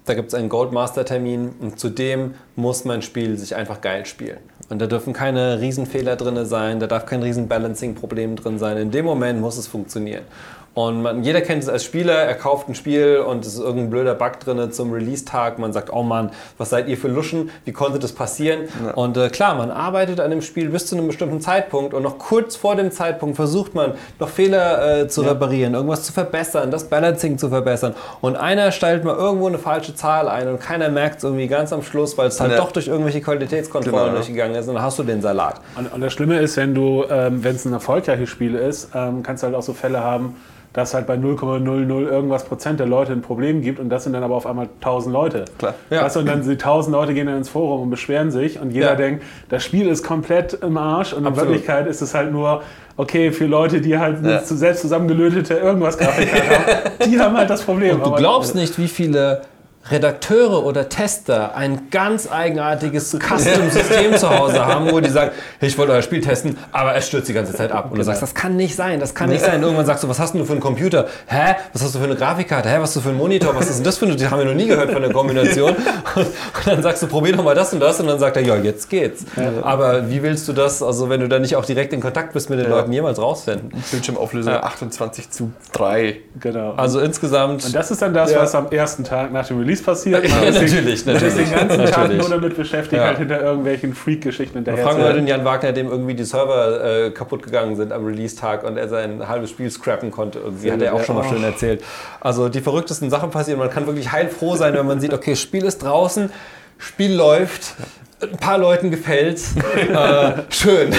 da 0.04 0.14
gibt 0.14 0.28
es 0.28 0.34
einen 0.34 0.48
Goldmaster-Termin 0.48 1.54
und 1.60 1.78
zudem 1.78 2.34
muss 2.56 2.84
mein 2.84 3.02
Spiel 3.02 3.36
sich 3.36 3.54
einfach 3.54 3.80
geil 3.80 4.06
spielen. 4.06 4.38
Und 4.68 4.78
da 4.80 4.86
dürfen 4.86 5.12
keine 5.12 5.60
Riesenfehler 5.60 6.16
drin 6.16 6.44
sein, 6.46 6.78
da 6.78 6.86
darf 6.86 7.04
kein 7.04 7.22
Riesen-Balancing-Problem 7.22 8.36
drin 8.36 8.58
sein. 8.58 8.76
In 8.76 8.90
dem 8.90 9.04
Moment 9.04 9.40
muss 9.40 9.58
es 9.58 9.66
funktionieren. 9.66 10.22
Und 10.72 11.02
man, 11.02 11.24
jeder 11.24 11.40
kennt 11.40 11.62
es 11.64 11.68
als 11.68 11.82
Spieler, 11.82 12.14
er 12.14 12.34
kauft 12.34 12.68
ein 12.68 12.76
Spiel 12.76 13.18
und 13.18 13.44
es 13.44 13.54
ist 13.54 13.58
irgendein 13.60 13.90
blöder 13.90 14.14
Bug 14.14 14.38
drin 14.38 14.70
zum 14.70 14.92
Release-Tag. 14.92 15.58
Man 15.58 15.72
sagt, 15.72 15.92
oh 15.92 16.04
Mann, 16.04 16.30
was 16.58 16.70
seid 16.70 16.86
ihr 16.86 16.96
für 16.96 17.08
Luschen? 17.08 17.50
Wie 17.64 17.72
konnte 17.72 17.98
das 17.98 18.12
passieren? 18.12 18.60
Und 18.94 19.16
äh, 19.16 19.30
klar, 19.30 19.56
man 19.56 19.72
arbeitet 19.72 20.20
an 20.20 20.30
dem 20.30 20.42
Spiel 20.42 20.68
bis 20.68 20.86
zu 20.86 20.96
einem 20.96 21.08
bestimmten 21.08 21.40
Zeitpunkt 21.40 21.92
und 21.92 22.04
noch 22.04 22.18
kurz 22.18 22.54
vor 22.54 22.76
dem 22.76 22.92
Zeitpunkt 22.92 23.34
versucht 23.34 23.74
man, 23.74 23.94
noch 24.20 24.28
Fehler 24.28 25.00
äh, 25.02 25.08
zu 25.08 25.22
reparieren, 25.22 25.74
irgendwas 25.74 26.04
zu 26.04 26.12
verbessern, 26.12 26.70
das 26.70 26.84
Balancing 26.84 27.36
zu 27.36 27.48
verbessern. 27.48 27.94
Und 28.20 28.36
einer 28.36 28.70
stellt 28.70 29.02
mal 29.04 29.16
irgendwo 29.16 29.48
eine 29.48 29.58
falsche 29.58 29.96
Zahl 29.96 30.28
ein 30.28 30.46
und 30.48 30.60
keiner 30.60 30.88
merkt 30.88 31.18
es 31.18 31.24
irgendwie 31.24 31.48
ganz 31.48 31.72
am 31.72 31.82
Schluss, 31.82 32.16
weil 32.16 32.28
es 32.28 32.40
halt 32.40 32.52
Ja. 32.52 32.58
doch 32.58 32.70
durch 32.70 32.86
irgendwelche 32.86 33.20
Qualitätskontrollen 33.20 34.04
Genau. 34.06 34.14
durchgegangen 34.16 34.54
ist 34.54 34.68
und 34.68 34.74
dann 34.76 34.84
hast 34.84 35.00
du 35.00 35.02
den 35.02 35.20
Salat. 35.20 35.60
Und, 35.76 35.92
und 35.92 36.00
das 36.00 36.12
Schlimme 36.12 36.38
ist, 36.38 36.56
wenn 36.56 36.74
du, 36.76 37.04
ähm, 37.10 37.42
wenn 37.42 37.56
es 37.56 37.64
ein 37.64 37.72
erfolgreiches 37.72 38.28
Spiel 38.28 38.54
ist, 38.54 38.90
ähm, 38.94 39.24
kannst 39.24 39.42
du 39.42 39.48
halt 39.48 39.56
auch 39.56 39.62
so 39.62 39.72
Fälle 39.72 40.02
haben, 40.04 40.36
dass 40.72 40.94
halt 40.94 41.06
bei 41.06 41.14
0,00 41.14 42.06
irgendwas 42.08 42.44
Prozent 42.44 42.78
der 42.78 42.86
Leute 42.86 43.12
ein 43.12 43.22
Problem 43.22 43.60
gibt 43.60 43.80
und 43.80 43.88
das 43.88 44.04
sind 44.04 44.12
dann 44.12 44.22
aber 44.22 44.36
auf 44.36 44.46
einmal 44.46 44.68
1000 44.80 45.12
Leute. 45.12 45.44
Klar. 45.58 45.74
Ja. 45.90 46.02
Weißt 46.04 46.16
du, 46.16 46.20
und 46.20 46.26
dann 46.26 46.42
die 46.42 46.50
1000 46.50 46.94
Leute 46.94 47.12
gehen 47.14 47.26
dann 47.26 47.38
ins 47.38 47.48
Forum 47.48 47.82
und 47.82 47.90
beschweren 47.90 48.30
sich 48.30 48.60
und 48.60 48.70
jeder 48.70 48.90
Ja. 48.90 48.94
denkt, 48.94 49.24
das 49.48 49.64
Spiel 49.64 49.88
ist 49.88 50.04
komplett 50.04 50.52
im 50.54 50.76
Arsch 50.76 51.12
und 51.12 51.20
in 51.20 51.26
Absolut. 51.26 51.50
Wirklichkeit 51.50 51.86
ist 51.88 52.00
es 52.02 52.14
halt 52.14 52.30
nur, 52.32 52.62
okay, 52.96 53.32
für 53.32 53.46
Leute, 53.46 53.80
die 53.80 53.98
halt 53.98 54.18
eine 54.18 54.30
Ja. 54.32 54.44
zu- 54.44 54.56
selbst 54.56 54.82
zusammengelötete 54.82 55.54
irgendwas 55.54 55.98
Grafikkarte 55.98 56.50
haben, 56.50 56.90
die 57.10 57.18
haben 57.18 57.36
halt 57.36 57.50
das 57.50 57.62
Problem. 57.62 57.96
Und 57.96 58.00
du 58.02 58.06
Aber- 58.10 58.16
glaubst 58.18 58.54
nicht, 58.54 58.78
wie 58.78 58.88
viele 58.88 59.42
Redakteure 59.88 60.64
oder 60.66 60.88
Tester 60.90 61.54
ein 61.56 61.88
ganz 61.90 62.30
eigenartiges 62.30 63.12
Custom-System 63.18 64.14
zu 64.16 64.28
Hause 64.28 64.64
haben, 64.66 64.90
wo 64.92 65.00
die 65.00 65.08
sagen, 65.08 65.30
hey, 65.58 65.68
ich 65.68 65.78
wollte 65.78 65.92
euer 65.92 66.02
Spiel 66.02 66.20
testen, 66.20 66.58
aber 66.70 66.94
es 66.96 67.06
stürzt 67.08 67.28
die 67.28 67.32
ganze 67.32 67.54
Zeit 67.54 67.72
ab. 67.72 67.90
Und 67.90 67.96
du 67.98 68.04
sagst, 68.04 68.20
das 68.20 68.34
kann 68.34 68.56
nicht 68.56 68.76
sein, 68.76 69.00
das 69.00 69.14
kann 69.14 69.30
nicht 69.30 69.42
sein. 69.42 69.62
Irgendwann 69.62 69.86
sagst 69.86 70.04
du, 70.04 70.08
was 70.08 70.18
hast 70.18 70.32
denn 70.34 70.40
du 70.40 70.46
für 70.46 70.52
einen 70.52 70.60
Computer? 70.60 71.06
Hä? 71.26 71.54
Was 71.72 71.82
hast 71.82 71.94
du 71.94 71.98
für 71.98 72.04
eine 72.04 72.14
Grafikkarte? 72.14 72.68
Hä? 72.68 72.74
Was 72.76 72.90
hast 72.90 72.96
du 72.96 73.00
für 73.00 73.08
einen 73.08 73.18
Monitor? 73.18 73.54
Was 73.56 73.70
ist 73.70 73.76
denn 73.78 73.84
das 73.84 73.96
für 73.96 74.04
eine? 74.04 74.16
Die 74.16 74.26
haben 74.28 74.38
wir 74.38 74.44
noch 74.44 74.54
nie 74.54 74.66
gehört 74.66 74.92
von 74.92 75.00
der 75.00 75.12
Kombination. 75.12 75.74
Und, 76.14 76.26
und 76.26 76.66
dann 76.66 76.82
sagst 76.82 77.02
du, 77.02 77.06
probier 77.06 77.34
doch 77.34 77.42
mal 77.42 77.54
das 77.54 77.72
und 77.72 77.80
das. 77.80 77.98
Und 78.00 78.06
dann 78.06 78.18
sagt 78.18 78.36
er, 78.36 78.42
ja, 78.42 78.56
jetzt 78.56 78.90
geht's. 78.90 79.24
Aber 79.62 80.10
wie 80.10 80.22
willst 80.22 80.46
du 80.46 80.52
das, 80.52 80.82
also 80.82 81.08
wenn 81.08 81.20
du 81.20 81.28
da 81.28 81.38
nicht 81.38 81.56
auch 81.56 81.64
direkt 81.64 81.94
in 81.94 82.00
Kontakt 82.00 82.34
bist 82.34 82.50
mit 82.50 82.58
den 82.58 82.68
Leuten, 82.68 82.92
jemals 82.92 83.18
rausfinden? 83.18 83.72
Bildschirmauflösung 83.90 84.52
Ja. 84.52 84.62
28 84.62 85.30
zu 85.30 85.52
3. 85.72 86.16
Genau. 86.38 86.72
Also 86.74 87.00
insgesamt... 87.00 87.64
und 87.64 87.74
das 87.74 87.90
ist 87.90 88.02
dann 88.02 88.12
das, 88.12 88.30
Ja. 88.32 88.40
was 88.40 88.54
am 88.54 88.70
ersten 88.70 89.04
Tag 89.04 89.32
nach 89.32 89.46
dem 89.46 89.58
Release 89.58 89.69
passiert. 89.78 90.28
Ja, 90.28 90.34
natürlich, 90.50 90.74
man 90.74 90.86
ist 90.88 91.06
natürlich. 91.06 91.34
den 91.34 91.50
ganzen 91.50 91.78
Tag 91.78 91.96
Natürlich. 91.98 92.18
nur 92.20 92.28
damit 92.30 92.56
beschäftigt, 92.56 93.00
Ja. 93.00 93.06
halt 93.08 93.18
hinter 93.18 93.40
irgendwelchen 93.40 93.94
Freak-Geschichten 93.94 94.54
hinterher 94.58 94.84
Fragen 94.84 94.98
wir 94.98 95.12
den 95.12 95.26
Jan 95.26 95.44
Wagner, 95.44 95.72
dem 95.72 95.88
irgendwie 95.88 96.14
die 96.14 96.24
Server 96.24 96.84
äh, 97.06 97.10
kaputt 97.10 97.42
gegangen 97.42 97.76
sind 97.76 97.92
am 97.92 98.04
Release-Tag 98.04 98.64
und 98.64 98.76
er 98.76 98.88
sein 98.88 99.28
halbes 99.28 99.50
Spiel 99.50 99.70
scrappen 99.70 100.10
konnte. 100.10 100.40
Irgendwie 100.40 100.72
hat 100.72 100.82
er 100.82 100.94
auch 100.94 101.04
schon 101.04 101.16
mal 101.16 101.24
schön 101.28 101.44
erzählt. 101.44 101.82
Also 102.20 102.48
die 102.48 102.60
verrücktesten 102.60 103.08
Sachen 103.10 103.30
passieren. 103.30 103.58
Man 103.60 103.70
kann 103.70 103.86
wirklich 103.86 104.10
heilfroh 104.10 104.56
sein, 104.56 104.74
wenn 104.74 104.86
man 104.86 105.00
sieht, 105.00 105.14
okay, 105.14 105.36
Spiel 105.36 105.64
ist 105.64 105.82
draußen, 105.82 106.30
Spiel 106.78 107.12
läuft. 107.14 107.74
Ein 108.22 108.36
paar 108.36 108.58
Leuten 108.58 108.90
gefällt. 108.90 109.40
äh, 109.76 110.32
schön. 110.50 110.92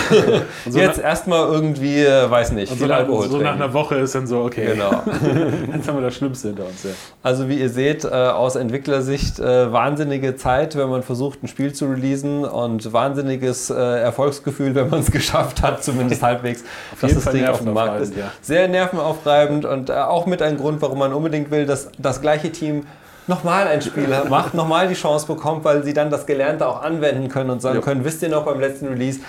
Jetzt 0.66 1.00
erstmal 1.00 1.48
irgendwie, 1.48 2.00
äh, 2.04 2.30
weiß 2.30 2.52
nicht, 2.54 2.70
viel 2.72 2.80
so, 2.82 2.86
nach, 2.88 2.98
Alkohol 2.98 3.30
so 3.30 3.38
nach 3.38 3.54
einer 3.54 3.74
Woche 3.74 3.96
ist 3.96 4.16
dann 4.16 4.26
so, 4.26 4.42
okay, 4.44 4.66
Genau. 4.74 4.92
jetzt 5.76 5.88
haben 5.88 5.98
wir 5.98 6.02
das 6.02 6.16
Schlimmste 6.16 6.50
hinter 6.50 6.66
uns. 6.66 6.84
Ja. 6.84 6.90
Also 7.22 7.48
wie 7.48 7.60
ihr 7.60 7.70
seht, 7.70 8.06
äh, 8.06 8.08
aus 8.08 8.56
Entwicklersicht 8.56 9.40
äh, 9.40 9.72
wahnsinnige 9.72 10.36
Zeit, 10.36 10.76
wenn 10.76 10.90
man 10.90 11.04
versucht, 11.04 11.44
ein 11.44 11.48
Spiel 11.48 11.74
zu 11.74 11.86
releasen 11.86 12.44
und 12.46 12.92
wahnsinniges 12.92 13.70
äh, 13.70 13.76
Erfolgsgefühl, 13.76 14.74
wenn 14.74 14.90
man 14.90 15.02
es 15.02 15.12
geschafft 15.12 15.62
hat, 15.62 15.84
zumindest 15.84 16.24
halbwegs, 16.24 16.64
dass 17.00 17.14
das 17.14 17.24
Fall 17.24 17.34
Ding 17.34 17.46
auf 17.48 17.60
dem 17.62 17.74
Markt 17.74 18.02
ist. 18.02 18.16
ja. 18.18 18.32
Sehr 18.42 18.68
nervenaufreibend 18.68 19.66
und 19.66 19.90
äh, 19.90 19.94
auch 19.94 20.26
mit 20.26 20.42
ein 20.42 20.58
Grund, 20.58 20.82
warum 20.82 21.00
man 21.00 21.14
unbedingt 21.14 21.52
will, 21.52 21.66
dass 21.66 21.90
das 21.98 22.22
gleiche 22.22 22.52
Team 22.52 22.86
nochmal 23.32 23.68
ein 23.68 23.82
Spiel 23.82 24.08
macht, 24.30 24.54
nochmal 24.54 24.88
die 24.88 24.94
Chance 24.94 25.26
bekommt, 25.26 25.64
weil 25.64 25.84
sie 25.84 25.94
dann 25.94 26.10
das 26.12 26.26
Gelernte 26.26 26.68
auch 26.68 26.82
anwenden 26.84 27.30
können 27.30 27.50
und 27.50 27.62
sagen 27.62 27.78
Ja. 27.78 27.82
können, 27.82 28.04
wisst 28.04 28.22
ihr 28.22 28.30
noch 28.30 28.44
beim 28.46 28.60
letzten 28.60 28.88
Release, 28.88 29.20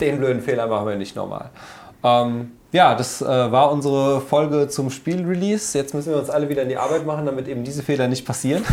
den 0.00 0.18
blöden 0.18 0.42
Fehler 0.42 0.66
machen 0.66 0.86
wir 0.86 0.96
nicht 0.96 1.16
nochmal. 1.16 1.50
Ähm, 2.04 2.52
ja, 2.72 2.94
das 2.94 3.22
äh, 3.22 3.26
war 3.26 3.70
unsere 3.70 4.20
Folge 4.20 4.68
zum 4.68 4.90
Spielrelease. 4.90 5.78
Jetzt 5.78 5.94
müssen 5.94 6.12
wir 6.12 6.18
uns 6.18 6.30
alle 6.30 6.48
wieder 6.48 6.62
in 6.62 6.68
die 6.68 6.76
Arbeit 6.76 7.06
machen, 7.06 7.24
damit 7.24 7.46
eben 7.46 7.62
diese 7.62 7.82
Fehler 7.82 8.08
nicht 8.08 8.26
passieren. 8.26 8.64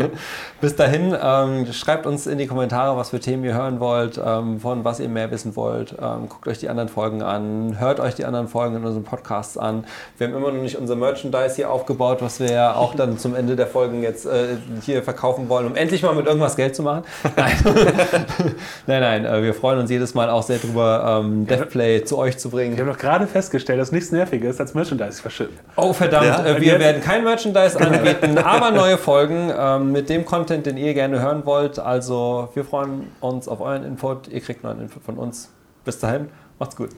Bis 0.60 0.74
dahin, 0.74 1.14
ähm, 1.22 1.70
schreibt 1.72 2.06
uns 2.06 2.26
in 2.26 2.38
die 2.38 2.46
Kommentare, 2.46 2.96
was 2.96 3.10
für 3.10 3.20
Themen 3.20 3.44
ihr 3.44 3.54
hören 3.54 3.78
wollt, 3.78 4.20
ähm, 4.24 4.58
von 4.58 4.84
was 4.84 5.00
ihr 5.00 5.08
mehr 5.08 5.30
wissen 5.30 5.54
wollt. 5.54 5.94
Ähm, 6.00 6.28
guckt 6.28 6.48
euch 6.48 6.58
die 6.58 6.70
anderen 6.70 6.88
Folgen 6.88 7.22
an, 7.22 7.78
hört 7.78 8.00
euch 8.00 8.14
die 8.14 8.24
anderen 8.24 8.48
Folgen 8.48 8.76
in 8.76 8.84
unseren 8.84 9.04
Podcasts 9.04 9.58
an. 9.58 9.84
Wir 10.16 10.28
haben 10.28 10.34
immer 10.34 10.50
noch 10.50 10.62
nicht 10.62 10.78
unser 10.78 10.96
Merchandise 10.96 11.56
hier 11.56 11.70
aufgebaut, 11.70 12.18
was 12.22 12.40
wir 12.40 12.50
ja 12.50 12.74
auch 12.74 12.94
dann 12.94 13.18
zum 13.18 13.34
Ende 13.34 13.54
der 13.54 13.66
Folgen 13.66 14.02
jetzt 14.02 14.24
äh, 14.24 14.56
hier 14.80 15.02
verkaufen 15.02 15.50
wollen, 15.50 15.66
um 15.66 15.76
endlich 15.76 16.02
mal 16.02 16.14
mit 16.14 16.26
irgendwas 16.26 16.56
Geld 16.56 16.74
zu 16.74 16.82
machen. 16.82 17.04
Nein, 17.36 17.52
nein, 18.86 19.00
nein 19.00 19.24
äh, 19.26 19.42
wir 19.42 19.54
freuen 19.54 19.78
uns 19.78 19.90
jedes 19.90 20.14
Mal 20.14 20.30
auch 20.30 20.42
sehr 20.42 20.58
drüber, 20.58 21.20
ähm, 21.22 21.46
Deathplay 21.46 22.04
zu 22.04 22.16
euch 22.18 22.38
zu 22.38 22.50
bringen. 22.50 22.76
Wir 22.76 22.84
haben 22.84 22.92
doch 22.92 22.98
gerade 22.98 23.26
festgestellt, 23.42 23.80
dass 23.80 23.90
nichts 23.90 24.12
nerviger 24.12 24.48
ist 24.48 24.60
als 24.60 24.72
Merchandise 24.74 25.20
verschippen. 25.20 25.58
Oh 25.76 25.92
verdammt, 25.92 26.26
Ja, 26.26 26.46
äh, 26.46 26.60
wir 26.60 26.78
werden 26.78 27.02
kein 27.02 27.24
Merchandise 27.24 27.78
anbieten, 27.80 28.38
aber 28.38 28.70
neue 28.70 28.96
Folgen 28.96 29.52
ähm, 29.56 29.90
mit 29.90 30.08
dem 30.08 30.24
Content, 30.24 30.64
den 30.64 30.76
ihr 30.76 30.94
gerne 30.94 31.20
hören 31.20 31.44
wollt. 31.44 31.80
Also 31.80 32.48
wir 32.54 32.64
freuen 32.64 33.08
uns 33.20 33.48
auf 33.48 33.60
euren 33.60 33.84
Input. 33.84 34.28
Ihr 34.28 34.40
kriegt 34.40 34.62
neuen 34.62 34.80
Input 34.80 35.02
von 35.02 35.18
uns. 35.18 35.50
Bis 35.84 35.98
dahin, 35.98 36.28
macht's 36.58 36.76
gut. 36.76 36.90